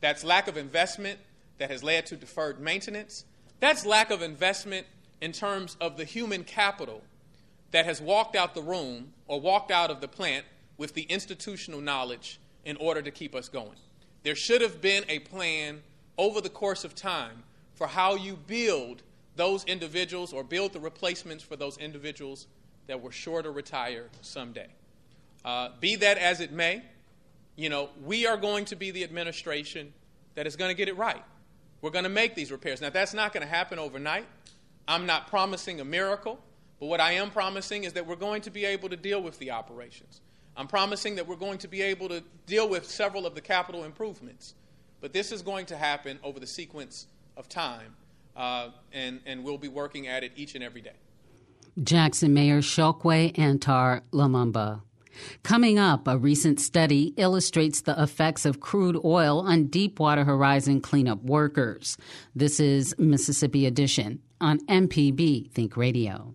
That's 0.00 0.24
lack 0.24 0.48
of 0.48 0.56
investment 0.56 1.18
that 1.58 1.70
has 1.70 1.82
led 1.82 2.06
to 2.06 2.16
deferred 2.16 2.60
maintenance. 2.60 3.24
That's 3.60 3.84
lack 3.84 4.10
of 4.10 4.22
investment 4.22 4.86
in 5.20 5.32
terms 5.32 5.76
of 5.80 5.96
the 5.96 6.04
human 6.04 6.44
capital 6.44 7.02
that 7.70 7.84
has 7.84 8.00
walked 8.00 8.34
out 8.34 8.54
the 8.54 8.62
room 8.62 9.12
or 9.26 9.40
walked 9.40 9.70
out 9.70 9.90
of 9.90 10.00
the 10.00 10.08
plant 10.08 10.44
with 10.78 10.94
the 10.94 11.02
institutional 11.02 11.80
knowledge 11.80 12.40
in 12.64 12.76
order 12.76 13.02
to 13.02 13.10
keep 13.10 13.34
us 13.34 13.48
going. 13.48 13.76
There 14.22 14.34
should 14.34 14.60
have 14.60 14.80
been 14.80 15.04
a 15.08 15.18
plan 15.20 15.82
over 16.16 16.40
the 16.40 16.48
course 16.48 16.84
of 16.84 16.94
time 16.94 17.42
for 17.74 17.86
how 17.86 18.14
you 18.14 18.36
build 18.36 19.02
those 19.36 19.64
individuals 19.64 20.32
or 20.32 20.44
build 20.44 20.72
the 20.72 20.80
replacements 20.80 21.42
for 21.42 21.56
those 21.56 21.78
individuals 21.78 22.46
that 22.86 23.00
were 23.00 23.12
sure 23.12 23.42
to 23.42 23.50
retire 23.50 24.06
someday. 24.20 24.68
Uh, 25.44 25.70
be 25.80 25.96
that 25.96 26.18
as 26.18 26.40
it 26.40 26.52
may, 26.52 26.82
you 27.56 27.68
know, 27.68 27.90
we 28.04 28.26
are 28.26 28.36
going 28.36 28.64
to 28.66 28.76
be 28.76 28.90
the 28.90 29.02
administration 29.02 29.92
that 30.34 30.46
is 30.46 30.56
going 30.56 30.70
to 30.70 30.76
get 30.76 30.88
it 30.88 30.96
right. 30.96 31.22
We're 31.80 31.90
going 31.90 32.04
to 32.04 32.10
make 32.10 32.34
these 32.34 32.52
repairs. 32.52 32.80
Now, 32.80 32.90
that's 32.90 33.12
not 33.12 33.32
going 33.32 33.42
to 33.42 33.52
happen 33.52 33.78
overnight. 33.78 34.26
I'm 34.86 35.06
not 35.06 35.28
promising 35.28 35.80
a 35.80 35.84
miracle, 35.84 36.38
but 36.78 36.86
what 36.86 37.00
I 37.00 37.12
am 37.12 37.30
promising 37.30 37.84
is 37.84 37.92
that 37.94 38.06
we're 38.06 38.16
going 38.16 38.42
to 38.42 38.50
be 38.50 38.64
able 38.64 38.88
to 38.88 38.96
deal 38.96 39.22
with 39.22 39.38
the 39.38 39.50
operations. 39.50 40.20
I'm 40.56 40.66
promising 40.66 41.16
that 41.16 41.26
we're 41.26 41.36
going 41.36 41.58
to 41.58 41.68
be 41.68 41.82
able 41.82 42.08
to 42.08 42.22
deal 42.46 42.68
with 42.68 42.88
several 42.88 43.26
of 43.26 43.34
the 43.34 43.40
capital 43.40 43.84
improvements. 43.84 44.54
But 45.00 45.12
this 45.12 45.32
is 45.32 45.42
going 45.42 45.66
to 45.66 45.76
happen 45.76 46.18
over 46.22 46.38
the 46.38 46.46
sequence 46.46 47.06
of 47.36 47.48
time 47.48 47.96
uh, 48.36 48.70
and, 48.92 49.20
and 49.26 49.44
we'll 49.44 49.58
be 49.58 49.68
working 49.68 50.06
at 50.06 50.24
it 50.24 50.32
each 50.36 50.54
and 50.54 50.64
every 50.64 50.80
day. 50.80 50.92
Jackson 51.82 52.34
Mayor 52.34 52.60
Chokwe 52.60 53.36
Antar 53.38 54.02
Lumumba. 54.12 54.82
Coming 55.42 55.78
up, 55.78 56.08
a 56.08 56.16
recent 56.16 56.58
study 56.58 57.12
illustrates 57.18 57.82
the 57.82 58.00
effects 58.02 58.46
of 58.46 58.60
crude 58.60 58.98
oil 59.04 59.40
on 59.40 59.66
Deepwater 59.66 60.24
Horizon 60.24 60.80
cleanup 60.80 61.22
workers. 61.22 61.98
This 62.34 62.58
is 62.58 62.94
Mississippi 62.98 63.66
Edition 63.66 64.20
on 64.40 64.60
MPB 64.66 65.50
Think 65.50 65.76
Radio. 65.76 66.34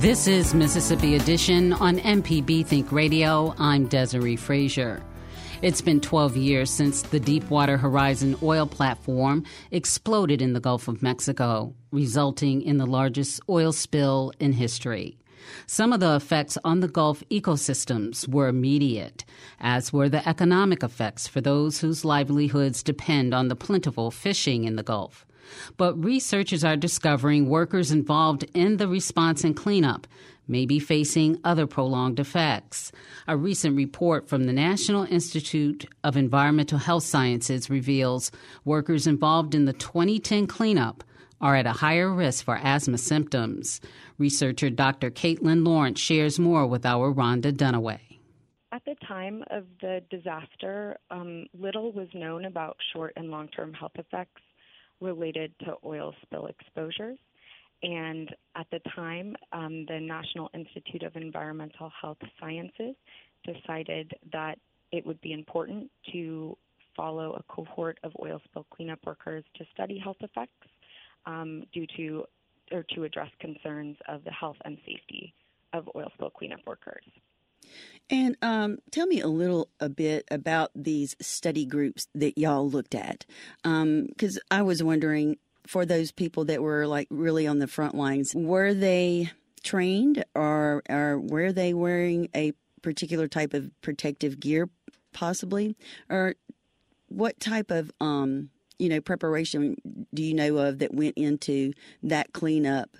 This 0.00 0.26
is 0.26 0.54
Mississippi 0.54 1.16
Edition 1.16 1.74
on 1.74 1.98
MPB 1.98 2.64
Think 2.66 2.90
Radio. 2.90 3.54
I'm 3.58 3.86
Desiree 3.86 4.36
Frazier. 4.36 5.02
It's 5.60 5.82
been 5.82 6.00
12 6.00 6.36
years 6.36 6.70
since 6.70 7.02
the 7.02 7.20
Deepwater 7.20 7.76
Horizon 7.76 8.36
oil 8.42 8.66
platform 8.66 9.44
exploded 9.70 10.40
in 10.40 10.54
the 10.54 10.60
Gulf 10.60 10.88
of 10.88 11.02
Mexico, 11.02 11.74
resulting 11.90 12.62
in 12.62 12.78
the 12.78 12.86
largest 12.86 13.40
oil 13.50 13.70
spill 13.70 14.32
in 14.40 14.54
history. 14.54 15.18
Some 15.66 15.92
of 15.92 16.00
the 16.00 16.16
effects 16.16 16.56
on 16.64 16.80
the 16.80 16.88
Gulf 16.88 17.22
ecosystems 17.30 18.26
were 18.26 18.48
immediate, 18.48 19.26
as 19.60 19.92
were 19.92 20.08
the 20.08 20.26
economic 20.26 20.82
effects 20.82 21.28
for 21.28 21.42
those 21.42 21.80
whose 21.80 22.04
livelihoods 22.04 22.82
depend 22.82 23.34
on 23.34 23.48
the 23.48 23.56
plentiful 23.56 24.10
fishing 24.10 24.64
in 24.64 24.76
the 24.76 24.82
Gulf. 24.82 25.26
But 25.76 26.02
researchers 26.02 26.64
are 26.64 26.76
discovering 26.76 27.48
workers 27.48 27.90
involved 27.90 28.44
in 28.54 28.76
the 28.76 28.88
response 28.88 29.44
and 29.44 29.56
cleanup 29.56 30.06
may 30.48 30.66
be 30.66 30.78
facing 30.78 31.38
other 31.44 31.66
prolonged 31.66 32.20
effects. 32.20 32.92
A 33.28 33.36
recent 33.36 33.76
report 33.76 34.28
from 34.28 34.44
the 34.44 34.52
National 34.52 35.04
Institute 35.04 35.86
of 36.04 36.16
Environmental 36.16 36.78
Health 36.78 37.04
Sciences 37.04 37.70
reveals 37.70 38.30
workers 38.64 39.06
involved 39.06 39.54
in 39.54 39.64
the 39.64 39.72
2010 39.72 40.46
cleanup 40.46 41.04
are 41.40 41.56
at 41.56 41.66
a 41.66 41.72
higher 41.72 42.12
risk 42.12 42.44
for 42.44 42.56
asthma 42.56 42.98
symptoms. 42.98 43.80
Researcher 44.18 44.70
Dr. 44.70 45.10
Caitlin 45.10 45.66
Lawrence 45.66 45.98
shares 45.98 46.38
more 46.38 46.66
with 46.66 46.86
our 46.86 47.12
Rhonda 47.12 47.52
Dunaway. 47.52 47.98
At 48.70 48.84
the 48.84 48.94
time 49.06 49.44
of 49.50 49.64
the 49.80 50.02
disaster, 50.08 50.96
um, 51.10 51.46
little 51.58 51.92
was 51.92 52.08
known 52.14 52.46
about 52.46 52.76
short 52.92 53.12
and 53.16 53.30
long 53.30 53.48
term 53.48 53.74
health 53.74 53.92
effects 53.96 54.40
related 55.02 55.52
to 55.64 55.74
oil 55.84 56.14
spill 56.22 56.46
exposures. 56.46 57.18
And 57.82 58.30
at 58.54 58.66
the 58.70 58.80
time, 58.94 59.34
um, 59.52 59.84
the 59.88 59.98
National 60.00 60.48
Institute 60.54 61.02
of 61.02 61.16
Environmental 61.16 61.90
Health 62.00 62.18
Sciences 62.38 62.94
decided 63.44 64.12
that 64.32 64.58
it 64.92 65.04
would 65.04 65.20
be 65.20 65.32
important 65.32 65.90
to 66.12 66.56
follow 66.96 67.32
a 67.32 67.42
cohort 67.52 67.98
of 68.04 68.12
oil 68.22 68.40
spill 68.44 68.66
cleanup 68.70 69.00
workers 69.04 69.42
to 69.56 69.64
study 69.74 69.98
health 69.98 70.18
effects 70.20 70.68
um, 71.26 71.64
due 71.72 71.86
to 71.96 72.24
or 72.70 72.84
to 72.94 73.04
address 73.04 73.30
concerns 73.40 73.96
of 74.08 74.22
the 74.24 74.30
health 74.30 74.56
and 74.64 74.78
safety 74.86 75.34
of 75.72 75.88
oil 75.96 76.10
spill 76.14 76.30
cleanup 76.30 76.60
workers. 76.66 77.04
And 78.10 78.36
um, 78.42 78.78
tell 78.90 79.06
me 79.06 79.20
a 79.20 79.28
little 79.28 79.68
a 79.80 79.88
bit 79.88 80.26
about 80.30 80.70
these 80.74 81.16
study 81.20 81.64
groups 81.64 82.08
that 82.14 82.36
y'all 82.36 82.68
looked 82.68 82.94
at, 82.94 83.24
because 83.62 84.36
um, 84.36 84.42
I 84.50 84.62
was 84.62 84.82
wondering 84.82 85.38
for 85.66 85.86
those 85.86 86.12
people 86.12 86.44
that 86.46 86.62
were 86.62 86.86
like 86.86 87.06
really 87.10 87.46
on 87.46 87.58
the 87.58 87.68
front 87.68 87.94
lines, 87.94 88.32
were 88.34 88.74
they 88.74 89.30
trained 89.62 90.24
or, 90.34 90.82
or 90.90 91.20
were 91.20 91.52
they 91.52 91.72
wearing 91.72 92.28
a 92.34 92.52
particular 92.82 93.28
type 93.28 93.54
of 93.54 93.70
protective 93.80 94.40
gear, 94.40 94.68
possibly, 95.12 95.76
or 96.10 96.34
what 97.08 97.38
type 97.40 97.70
of 97.70 97.90
um, 98.00 98.50
you 98.78 98.88
know 98.88 99.00
preparation 99.00 99.76
do 100.12 100.22
you 100.22 100.34
know 100.34 100.56
of 100.58 100.80
that 100.80 100.92
went 100.92 101.16
into 101.16 101.72
that 102.02 102.32
cleanup? 102.32 102.90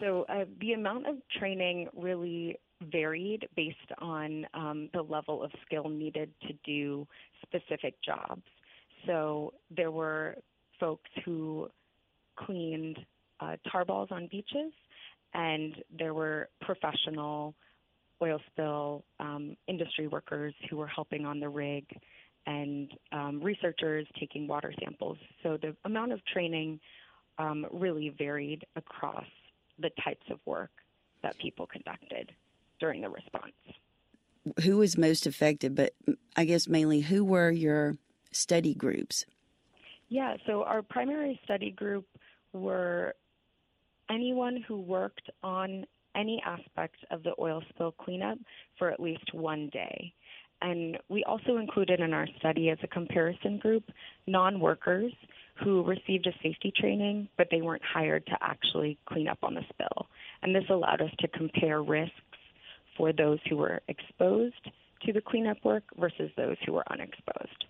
So 0.00 0.24
uh, 0.28 0.44
the 0.60 0.72
amount 0.72 1.06
of 1.06 1.16
training 1.38 1.88
really 1.94 2.58
varied 2.90 3.48
based 3.56 3.78
on 3.98 4.46
um, 4.54 4.88
the 4.92 5.02
level 5.02 5.42
of 5.42 5.50
skill 5.64 5.88
needed 5.88 6.30
to 6.42 6.54
do 6.64 7.06
specific 7.42 7.94
jobs. 8.02 8.42
So 9.06 9.52
there 9.74 9.90
were 9.90 10.36
folks 10.80 11.10
who 11.24 11.68
cleaned 12.36 12.98
uh, 13.40 13.56
tar 13.70 13.84
balls 13.84 14.08
on 14.10 14.28
beaches, 14.30 14.72
and 15.34 15.74
there 15.96 16.14
were 16.14 16.48
professional 16.60 17.54
oil 18.22 18.40
spill 18.50 19.04
um, 19.20 19.56
industry 19.66 20.06
workers 20.06 20.54
who 20.70 20.76
were 20.76 20.86
helping 20.86 21.26
on 21.26 21.40
the 21.40 21.48
rig 21.48 21.84
and 22.46 22.90
um, 23.12 23.42
researchers 23.42 24.06
taking 24.18 24.46
water 24.46 24.72
samples. 24.82 25.18
So 25.42 25.58
the 25.60 25.74
amount 25.84 26.12
of 26.12 26.24
training 26.26 26.80
um, 27.38 27.66
really 27.72 28.14
varied 28.16 28.64
across 28.76 29.24
the 29.78 29.90
types 30.04 30.26
of 30.30 30.38
work 30.46 30.70
that 31.22 31.36
people 31.38 31.66
conducted 31.66 32.30
during 32.80 33.00
the 33.00 33.08
response. 33.08 33.52
Who 34.62 34.78
was 34.78 34.98
most 34.98 35.26
affected, 35.26 35.74
but 35.74 35.94
I 36.36 36.44
guess 36.44 36.68
mainly 36.68 37.00
who 37.00 37.24
were 37.24 37.50
your 37.50 37.96
study 38.30 38.74
groups? 38.74 39.24
Yeah, 40.08 40.36
so 40.46 40.64
our 40.64 40.82
primary 40.82 41.40
study 41.44 41.70
group 41.70 42.06
were 42.52 43.14
anyone 44.10 44.62
who 44.68 44.80
worked 44.80 45.30
on 45.42 45.86
any 46.14 46.42
aspect 46.44 46.96
of 47.10 47.22
the 47.22 47.32
oil 47.38 47.62
spill 47.70 47.92
cleanup 47.92 48.38
for 48.78 48.90
at 48.90 49.00
least 49.00 49.32
one 49.32 49.68
day. 49.72 50.12
And 50.62 50.98
we 51.08 51.24
also 51.24 51.56
included 51.56 52.00
in 52.00 52.12
our 52.12 52.26
study 52.38 52.70
as 52.70 52.78
a 52.82 52.86
comparison 52.86 53.58
group 53.58 53.84
non 54.26 54.60
workers 54.60 55.12
who 55.62 55.84
received 55.84 56.26
a 56.26 56.32
safety 56.42 56.72
training, 56.76 57.28
but 57.36 57.48
they 57.50 57.60
weren't 57.60 57.82
hired 57.84 58.26
to 58.26 58.36
actually 58.40 58.98
clean 59.06 59.28
up 59.28 59.38
on 59.42 59.54
the 59.54 59.62
spill. 59.72 60.06
And 60.42 60.54
this 60.54 60.64
allowed 60.68 61.00
us 61.00 61.10
to 61.20 61.28
compare 61.28 61.82
risks 61.82 62.14
for 62.96 63.12
those 63.12 63.38
who 63.48 63.56
were 63.56 63.80
exposed 63.88 64.70
to 65.04 65.12
the 65.12 65.20
cleanup 65.20 65.64
work 65.64 65.84
versus 65.96 66.30
those 66.36 66.56
who 66.64 66.72
were 66.72 66.84
unexposed. 66.90 67.64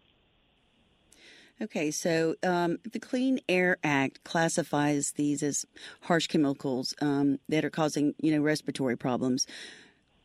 Okay, 1.62 1.92
so 1.92 2.34
um, 2.42 2.78
the 2.90 2.98
Clean 2.98 3.38
Air 3.48 3.76
Act 3.84 4.24
classifies 4.24 5.12
these 5.12 5.40
as 5.42 5.64
harsh 6.02 6.26
chemicals 6.26 6.94
um, 7.00 7.38
that 7.48 7.64
are 7.64 7.70
causing, 7.70 8.14
you 8.20 8.32
know, 8.32 8.42
respiratory 8.42 8.96
problems. 8.96 9.46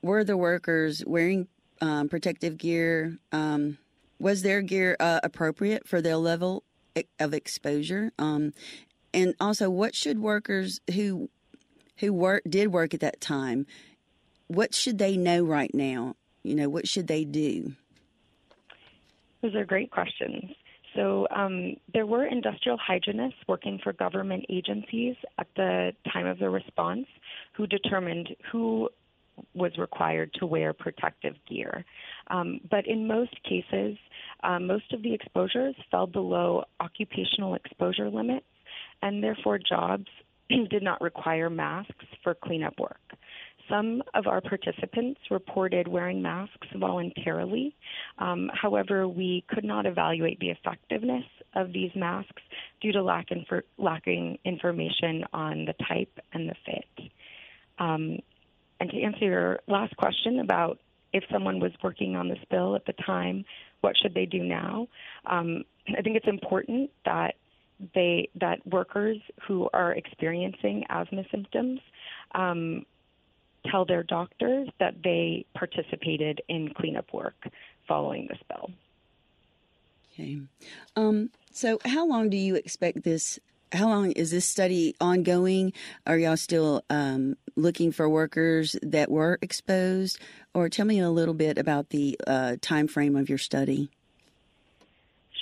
Were 0.02 0.24
the 0.24 0.38
workers 0.38 1.04
wearing 1.06 1.48
um, 1.82 2.10
protective 2.10 2.58
gear? 2.58 3.20
Um, 3.32 3.78
was 4.20 4.42
their 4.42 4.62
gear 4.64 4.98
uh, 5.00 5.20
appropriate 5.24 5.88
for 5.88 6.02
their 6.02 6.18
level 6.18 6.64
of 7.20 7.34
exposure? 7.34 8.12
Um, 8.18 8.54
and 9.14 9.36
also, 9.40 9.70
what 9.70 9.96
should 9.96 10.20
workers 10.20 10.80
who 10.94 11.30
who 11.98 12.12
work 12.12 12.44
did 12.50 12.74
work 12.74 12.94
at 12.94 13.02
that 13.02 13.22
time? 13.22 13.68
What 14.50 14.74
should 14.76 14.98
they 14.98 15.16
know 15.16 15.44
right 15.44 15.74
now? 15.74 16.16
You 16.44 16.56
know, 16.56 16.70
what 16.70 16.88
should 16.88 17.08
they 17.08 17.24
do? 17.24 17.74
Those 19.42 19.56
are 19.56 19.64
great 19.64 19.92
questions. 19.92 20.52
So 20.96 21.28
um, 21.34 21.76
there 21.94 22.06
were 22.06 22.26
industrial 22.26 22.78
hygienists 22.78 23.38
working 23.48 23.80
for 23.84 23.94
government 23.94 24.46
agencies 24.50 25.16
at 25.38 25.48
the 25.56 25.94
time 26.12 26.26
of 26.26 26.40
the 26.40 26.50
response 26.50 27.06
who 27.54 27.68
determined 27.68 28.36
who 28.52 28.90
was 29.54 29.72
required 29.78 30.34
to 30.40 30.46
wear 30.46 30.74
protective 30.74 31.36
gear. 31.48 31.86
Um, 32.30 32.60
but 32.70 32.88
in 32.88 33.08
most 33.08 33.36
cases, 33.44 33.98
uh, 34.44 34.60
most 34.60 34.92
of 34.92 35.04
the 35.04 35.14
exposures 35.14 35.76
fell 35.92 36.08
below 36.08 36.64
occupational 36.80 37.54
exposure 37.54 38.10
limits, 38.10 38.48
and 39.02 39.24
therefore 39.24 39.60
jobs 39.60 40.08
did 40.50 40.84
not 40.84 41.02
require 41.02 41.50
masks 41.50 42.06
for 42.24 42.34
cleanup 42.34 42.80
work. 42.80 43.00
Some 43.70 44.02
of 44.16 44.26
our 44.26 44.42
participants 44.42 45.20
reported 45.30 45.88
wearing 45.88 46.22
masks 46.22 46.68
voluntarily. 46.76 47.76
Um, 48.18 48.50
however, 48.54 49.08
we 49.08 49.44
could 49.48 49.64
not 49.64 49.86
evaluate 49.86 50.40
the 50.40 50.50
effectiveness 50.50 51.26
of 51.56 51.72
these 51.72 51.92
masks 51.96 52.42
due 52.82 52.92
to 52.92 53.04
lack 53.04 53.30
infor- 53.30 53.64
lacking 53.78 54.40
information 54.44 55.24
on 55.34 55.66
the 55.66 55.74
type 55.88 56.20
and 56.34 56.50
the 56.50 56.56
fit. 56.66 57.12
Um, 57.78 58.20
and 58.80 58.90
to 58.90 59.02
answer 59.02 59.26
your 59.26 59.60
last 59.68 59.96
question 59.98 60.40
about 60.40 60.80
if 61.14 61.24
someone 61.32 61.60
was 61.60 61.72
working 61.84 62.16
on 62.16 62.28
this 62.28 62.40
bill 62.50 62.76
at 62.76 62.86
the 62.86 62.94
time, 62.94 63.46
what 63.82 63.96
should 63.98 64.14
they 64.14 64.26
do 64.26 64.44
now? 64.44 64.88
Um, 65.26 65.64
I 65.98 66.02
think 66.02 66.16
it's 66.16 66.28
important 66.28 66.92
that 67.06 67.36
they 67.96 68.30
that 68.36 68.66
workers 68.68 69.18
who 69.48 69.70
are 69.74 69.94
experiencing 69.94 70.84
asthma 70.90 71.24
symptoms 71.32 71.80
um, 72.36 72.86
tell 73.70 73.86
their 73.86 74.04
doctors 74.04 74.70
that 74.80 74.96
they 75.04 75.46
participated 75.54 76.42
in 76.48 76.74
cleanup 76.74 77.14
work 77.14 77.36
following 77.88 78.28
the 78.30 78.36
spill. 78.40 78.72
Okay. 80.14 80.40
Um, 80.96 81.30
so, 81.52 81.80
how 81.86 82.08
long 82.08 82.30
do 82.30 82.38
you 82.38 82.56
expect 82.56 83.04
this? 83.04 83.40
How 83.72 83.88
long 83.88 84.12
is 84.12 84.32
this 84.32 84.46
study 84.46 84.96
ongoing? 85.00 85.74
Are 86.08 86.18
y'all 86.18 86.38
still 86.38 86.84
um, 86.90 87.38
looking 87.56 87.92
for 87.92 88.10
workers 88.10 88.76
that 88.82 89.12
were 89.12 89.38
exposed? 89.42 90.20
Or 90.54 90.70
tell 90.70 90.86
me 90.86 91.00
a 91.00 91.10
little 91.10 91.36
bit 91.36 91.58
about 91.58 91.90
the 91.90 92.20
uh, 92.26 92.56
time 92.62 92.88
frame 92.88 93.16
of 93.16 93.30
your 93.30 93.38
study. 93.38 93.90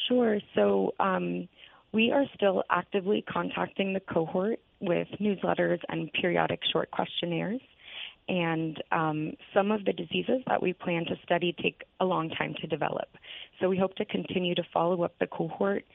Sure. 0.08 0.40
So, 0.56 0.94
um, 1.00 1.48
we 1.94 2.12
are 2.12 2.26
still 2.36 2.64
actively 2.70 3.24
contacting 3.28 3.94
the 3.94 4.00
cohort 4.00 4.60
with 4.80 5.08
newsletters 5.20 5.80
and 5.90 6.12
periodic 6.14 6.60
short 6.72 6.92
questionnaires. 6.92 7.62
And 8.30 8.82
um, 8.92 9.34
some 9.54 9.72
of 9.72 9.86
the 9.86 9.94
diseases 9.94 10.42
that 10.48 10.62
we 10.62 10.74
plan 10.74 11.06
to 11.06 11.16
study 11.24 11.56
take 11.62 11.84
a 12.00 12.06
long 12.06 12.30
time 12.30 12.56
to 12.62 12.68
develop. 12.68 13.08
So 13.60 13.70
we 13.70 13.78
hope 13.78 13.96
to 13.96 14.06
continue 14.06 14.54
to 14.56 14.64
follow 14.74 15.04
up 15.04 15.14
the 15.20 15.28
cohort 15.28 15.86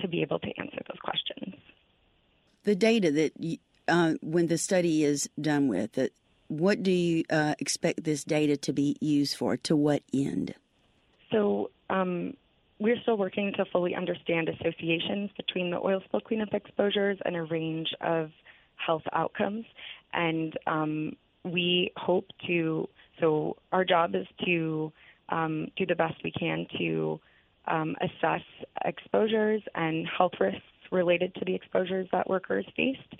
to 0.00 0.08
be 0.08 0.22
able 0.22 0.38
to 0.40 0.48
answer 0.58 0.78
those 0.88 0.98
questions. 1.02 1.54
The 2.64 2.76
data 2.76 3.10
that, 3.10 3.58
uh, 3.88 4.14
when 4.22 4.48
the 4.48 4.58
study 4.58 5.04
is 5.04 5.28
done 5.40 5.68
with, 5.68 5.92
that 5.92 6.12
what 6.48 6.82
do 6.82 6.90
you 6.90 7.24
uh, 7.30 7.54
expect 7.58 8.04
this 8.04 8.24
data 8.24 8.56
to 8.56 8.72
be 8.72 8.96
used 9.00 9.36
for? 9.36 9.56
To 9.56 9.76
what 9.76 10.02
end? 10.12 10.54
So 11.30 11.70
um, 11.90 12.34
we're 12.78 13.00
still 13.02 13.16
working 13.16 13.52
to 13.56 13.64
fully 13.66 13.94
understand 13.94 14.48
associations 14.48 15.30
between 15.36 15.70
the 15.70 15.78
oil 15.78 16.00
spill 16.04 16.20
cleanup 16.20 16.54
exposures 16.54 17.18
and 17.24 17.36
a 17.36 17.42
range 17.42 17.88
of 18.00 18.30
health 18.76 19.02
outcomes. 19.12 19.66
And 20.12 20.58
um, 20.66 21.16
we 21.44 21.92
hope 21.96 22.26
to, 22.46 22.88
so 23.20 23.56
our 23.72 23.84
job 23.84 24.14
is 24.14 24.26
to 24.44 24.92
um, 25.28 25.68
do 25.76 25.86
the 25.86 25.94
best 25.94 26.14
we 26.24 26.32
can 26.32 26.66
to 26.78 27.20
um, 27.66 27.96
assess 28.00 28.42
exposures 28.84 29.62
and 29.74 30.06
health 30.06 30.32
risks 30.40 30.62
related 30.90 31.34
to 31.34 31.44
the 31.44 31.54
exposures 31.54 32.08
that 32.12 32.28
workers 32.28 32.64
faced. 32.76 33.14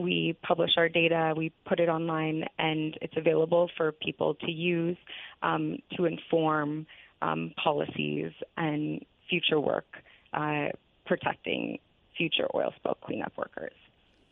We 0.00 0.36
publish 0.42 0.72
our 0.76 0.88
data, 0.88 1.32
we 1.36 1.52
put 1.64 1.78
it 1.78 1.88
online, 1.88 2.44
and 2.58 2.98
it's 3.00 3.14
available 3.16 3.70
for 3.76 3.92
people 3.92 4.34
to 4.34 4.50
use 4.50 4.96
um, 5.42 5.78
to 5.96 6.06
inform 6.06 6.86
um, 7.22 7.52
policies 7.62 8.32
and 8.56 9.04
future 9.30 9.60
work 9.60 9.86
uh, 10.32 10.68
protecting 11.06 11.78
future 12.16 12.48
oil 12.54 12.72
spill 12.76 12.96
cleanup 13.04 13.32
workers. 13.36 13.72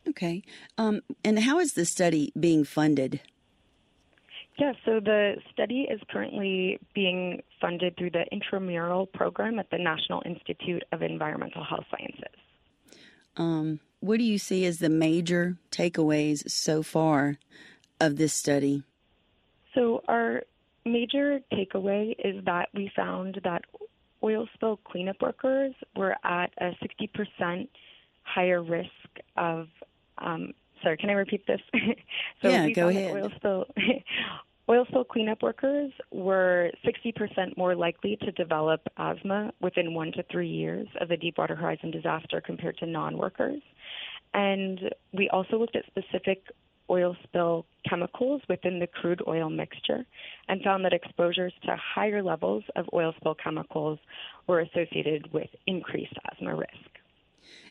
Okay. 0.08 0.42
Um, 0.78 1.00
and 1.24 1.38
how 1.38 1.58
is 1.58 1.72
the 1.72 1.84
study 1.84 2.32
being 2.38 2.64
funded? 2.64 3.20
Yeah, 4.58 4.72
so 4.84 5.00
the 5.00 5.36
study 5.52 5.86
is 5.90 6.00
currently 6.10 6.78
being 6.94 7.42
funded 7.60 7.96
through 7.96 8.10
the 8.10 8.24
intramural 8.30 9.06
program 9.06 9.58
at 9.58 9.68
the 9.70 9.78
National 9.78 10.22
Institute 10.24 10.84
of 10.92 11.02
Environmental 11.02 11.64
Health 11.64 11.86
Sciences. 11.90 12.40
Um, 13.36 13.80
what 13.98 14.18
do 14.18 14.24
you 14.24 14.38
see 14.38 14.64
as 14.64 14.78
the 14.78 14.88
major 14.88 15.56
takeaways 15.72 16.48
so 16.48 16.84
far 16.84 17.38
of 17.98 18.16
this 18.16 18.32
study? 18.32 18.84
So, 19.74 20.02
our 20.06 20.42
major 20.84 21.40
takeaway 21.52 22.14
is 22.24 22.44
that 22.44 22.68
we 22.74 22.92
found 22.94 23.40
that 23.42 23.62
oil 24.22 24.46
spill 24.54 24.78
cleanup 24.84 25.16
workers 25.20 25.74
were 25.96 26.14
at 26.22 26.52
a 26.58 26.70
60% 26.80 27.68
higher 28.22 28.62
risk 28.62 28.88
of. 29.36 29.66
Um, 30.18 30.52
sorry, 30.82 30.96
can 30.96 31.10
I 31.10 31.14
repeat 31.14 31.46
this? 31.46 31.60
so 32.42 32.48
yeah, 32.48 32.68
go 32.70 32.88
ahead. 32.88 33.12
Oil 33.12 33.30
spill, 33.36 33.66
oil 34.68 34.84
spill 34.88 35.04
cleanup 35.04 35.42
workers 35.42 35.92
were 36.10 36.70
60% 36.84 37.56
more 37.56 37.74
likely 37.74 38.16
to 38.22 38.32
develop 38.32 38.80
asthma 38.96 39.52
within 39.60 39.94
one 39.94 40.12
to 40.12 40.24
three 40.30 40.48
years 40.48 40.86
of 41.00 41.08
the 41.08 41.16
Deepwater 41.16 41.54
Horizon 41.54 41.90
disaster 41.90 42.40
compared 42.40 42.78
to 42.78 42.86
non 42.86 43.18
workers. 43.18 43.62
And 44.32 44.80
we 45.12 45.28
also 45.30 45.58
looked 45.58 45.76
at 45.76 45.84
specific 45.86 46.42
oil 46.90 47.16
spill 47.22 47.66
chemicals 47.88 48.42
within 48.48 48.78
the 48.78 48.86
crude 48.86 49.22
oil 49.26 49.48
mixture 49.48 50.04
and 50.48 50.60
found 50.62 50.84
that 50.84 50.92
exposures 50.92 51.52
to 51.64 51.76
higher 51.76 52.22
levels 52.22 52.64
of 52.76 52.86
oil 52.92 53.14
spill 53.16 53.34
chemicals 53.34 53.98
were 54.46 54.60
associated 54.60 55.32
with 55.32 55.48
increased 55.66 56.14
asthma 56.30 56.54
risk. 56.54 57.03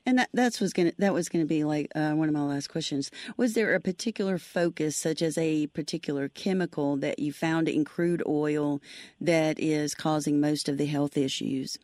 And 0.05 0.17
that 0.19 0.29
that's 0.33 0.59
was 0.59 0.73
gonna 0.73 0.93
that 0.97 1.13
was 1.13 1.29
gonna 1.29 1.45
be 1.45 1.63
like 1.63 1.91
uh, 1.95 2.11
one 2.11 2.27
of 2.27 2.33
my 2.33 2.43
last 2.43 2.67
questions. 2.67 3.11
Was 3.37 3.53
there 3.53 3.73
a 3.73 3.79
particular 3.79 4.37
focus, 4.37 4.95
such 4.95 5.21
as 5.21 5.37
a 5.37 5.67
particular 5.67 6.29
chemical 6.29 6.97
that 6.97 7.19
you 7.19 7.31
found 7.31 7.69
in 7.69 7.85
crude 7.85 8.23
oil 8.27 8.81
that 9.21 9.59
is 9.59 9.93
causing 9.93 10.39
most 10.39 10.67
of 10.67 10.77
the 10.77 10.85
health 10.85 11.17
issues? 11.17 11.77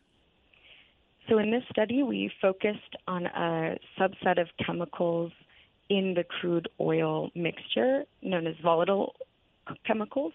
So 1.28 1.38
in 1.38 1.50
this 1.52 1.62
study, 1.70 2.02
we 2.02 2.30
focused 2.42 2.96
on 3.06 3.26
a 3.26 3.78
subset 3.98 4.40
of 4.40 4.48
chemicals 4.64 5.32
in 5.88 6.14
the 6.14 6.24
crude 6.24 6.68
oil 6.80 7.30
mixture 7.34 8.04
known 8.22 8.46
as 8.46 8.56
volatile 8.62 9.14
chemicals. 9.86 10.32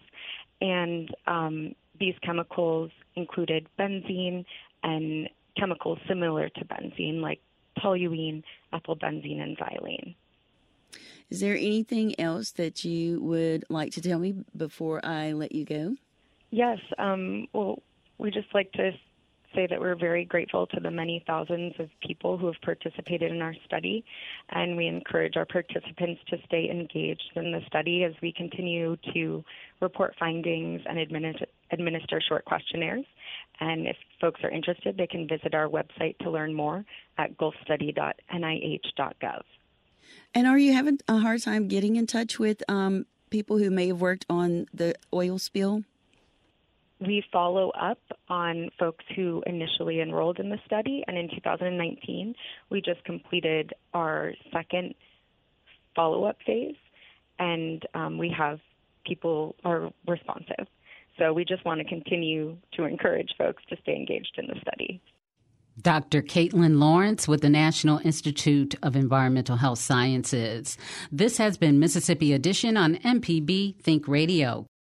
And 0.60 1.14
um, 1.26 1.74
these 1.98 2.14
chemicals 2.22 2.90
included 3.14 3.66
benzene 3.78 4.44
and 4.82 5.28
chemicals 5.58 5.98
similar 6.08 6.48
to 6.48 6.64
benzene, 6.64 7.20
like 7.20 7.40
toluene, 7.78 8.42
ethylbenzene, 8.72 9.40
and 9.40 9.58
xylene. 9.58 10.14
Is 11.28 11.40
there 11.40 11.56
anything 11.56 12.18
else 12.20 12.52
that 12.52 12.84
you 12.84 13.20
would 13.20 13.64
like 13.68 13.92
to 13.92 14.00
tell 14.00 14.18
me 14.18 14.44
before 14.56 15.04
I 15.04 15.32
let 15.32 15.52
you 15.52 15.64
go? 15.64 15.96
Yes. 16.50 16.78
Um, 16.98 17.48
well, 17.52 17.82
we 18.18 18.30
just 18.30 18.54
like 18.54 18.70
to 18.72 18.92
say 19.54 19.66
that 19.68 19.80
we're 19.80 19.96
very 19.96 20.24
grateful 20.24 20.66
to 20.68 20.80
the 20.80 20.90
many 20.90 21.24
thousands 21.26 21.74
of 21.78 21.88
people 22.06 22.36
who 22.36 22.46
have 22.46 22.60
participated 22.62 23.32
in 23.32 23.40
our 23.42 23.54
study, 23.64 24.04
and 24.50 24.76
we 24.76 24.86
encourage 24.86 25.36
our 25.36 25.46
participants 25.46 26.20
to 26.28 26.36
stay 26.46 26.68
engaged 26.70 27.30
in 27.34 27.52
the 27.52 27.60
study 27.66 28.04
as 28.04 28.12
we 28.22 28.32
continue 28.32 28.96
to 29.14 29.44
report 29.80 30.14
findings 30.18 30.82
and 30.88 30.98
administer, 30.98 31.46
administer 31.70 32.20
short 32.20 32.44
questionnaires. 32.44 33.04
And 33.60 33.86
if 33.86 33.96
folks 34.20 34.42
are 34.44 34.50
interested, 34.50 34.96
they 34.96 35.06
can 35.06 35.28
visit 35.28 35.54
our 35.54 35.68
website 35.68 36.18
to 36.18 36.30
learn 36.30 36.54
more 36.54 36.84
at 37.18 37.36
gulfstudy.nih.gov. 37.38 39.42
And 40.34 40.46
are 40.46 40.58
you 40.58 40.72
having 40.72 41.00
a 41.08 41.18
hard 41.18 41.42
time 41.42 41.68
getting 41.68 41.96
in 41.96 42.06
touch 42.06 42.38
with 42.38 42.62
um, 42.68 43.06
people 43.30 43.58
who 43.58 43.70
may 43.70 43.88
have 43.88 44.00
worked 44.00 44.26
on 44.28 44.66
the 44.72 44.94
oil 45.12 45.38
spill? 45.38 45.82
we 47.00 47.22
follow 47.30 47.70
up 47.70 48.00
on 48.28 48.70
folks 48.78 49.04
who 49.14 49.42
initially 49.46 50.00
enrolled 50.00 50.38
in 50.38 50.48
the 50.48 50.58
study, 50.64 51.04
and 51.06 51.18
in 51.18 51.28
2019, 51.28 52.34
we 52.70 52.80
just 52.80 53.04
completed 53.04 53.72
our 53.92 54.32
second 54.52 54.94
follow 55.94 56.24
up 56.24 56.38
phase, 56.46 56.76
and 57.38 57.86
um, 57.94 58.18
we 58.18 58.34
have 58.36 58.60
people 59.04 59.56
are 59.64 59.90
responsive. 60.06 60.66
So 61.18 61.32
we 61.32 61.44
just 61.44 61.64
want 61.64 61.80
to 61.80 61.84
continue 61.84 62.56
to 62.74 62.84
encourage 62.84 63.30
folks 63.38 63.62
to 63.70 63.76
stay 63.82 63.96
engaged 63.96 64.34
in 64.38 64.46
the 64.46 64.60
study. 64.60 65.00
Dr. 65.80 66.22
Caitlin 66.22 66.78
Lawrence 66.78 67.28
with 67.28 67.42
the 67.42 67.50
National 67.50 67.98
Institute 67.98 68.74
of 68.82 68.96
Environmental 68.96 69.56
Health 69.56 69.78
Sciences. 69.78 70.78
This 71.12 71.36
has 71.36 71.58
been 71.58 71.78
Mississippi 71.78 72.32
Edition 72.32 72.76
on 72.76 72.96
MPB 72.96 73.80
Think 73.82 74.08
Radio. 74.08 74.66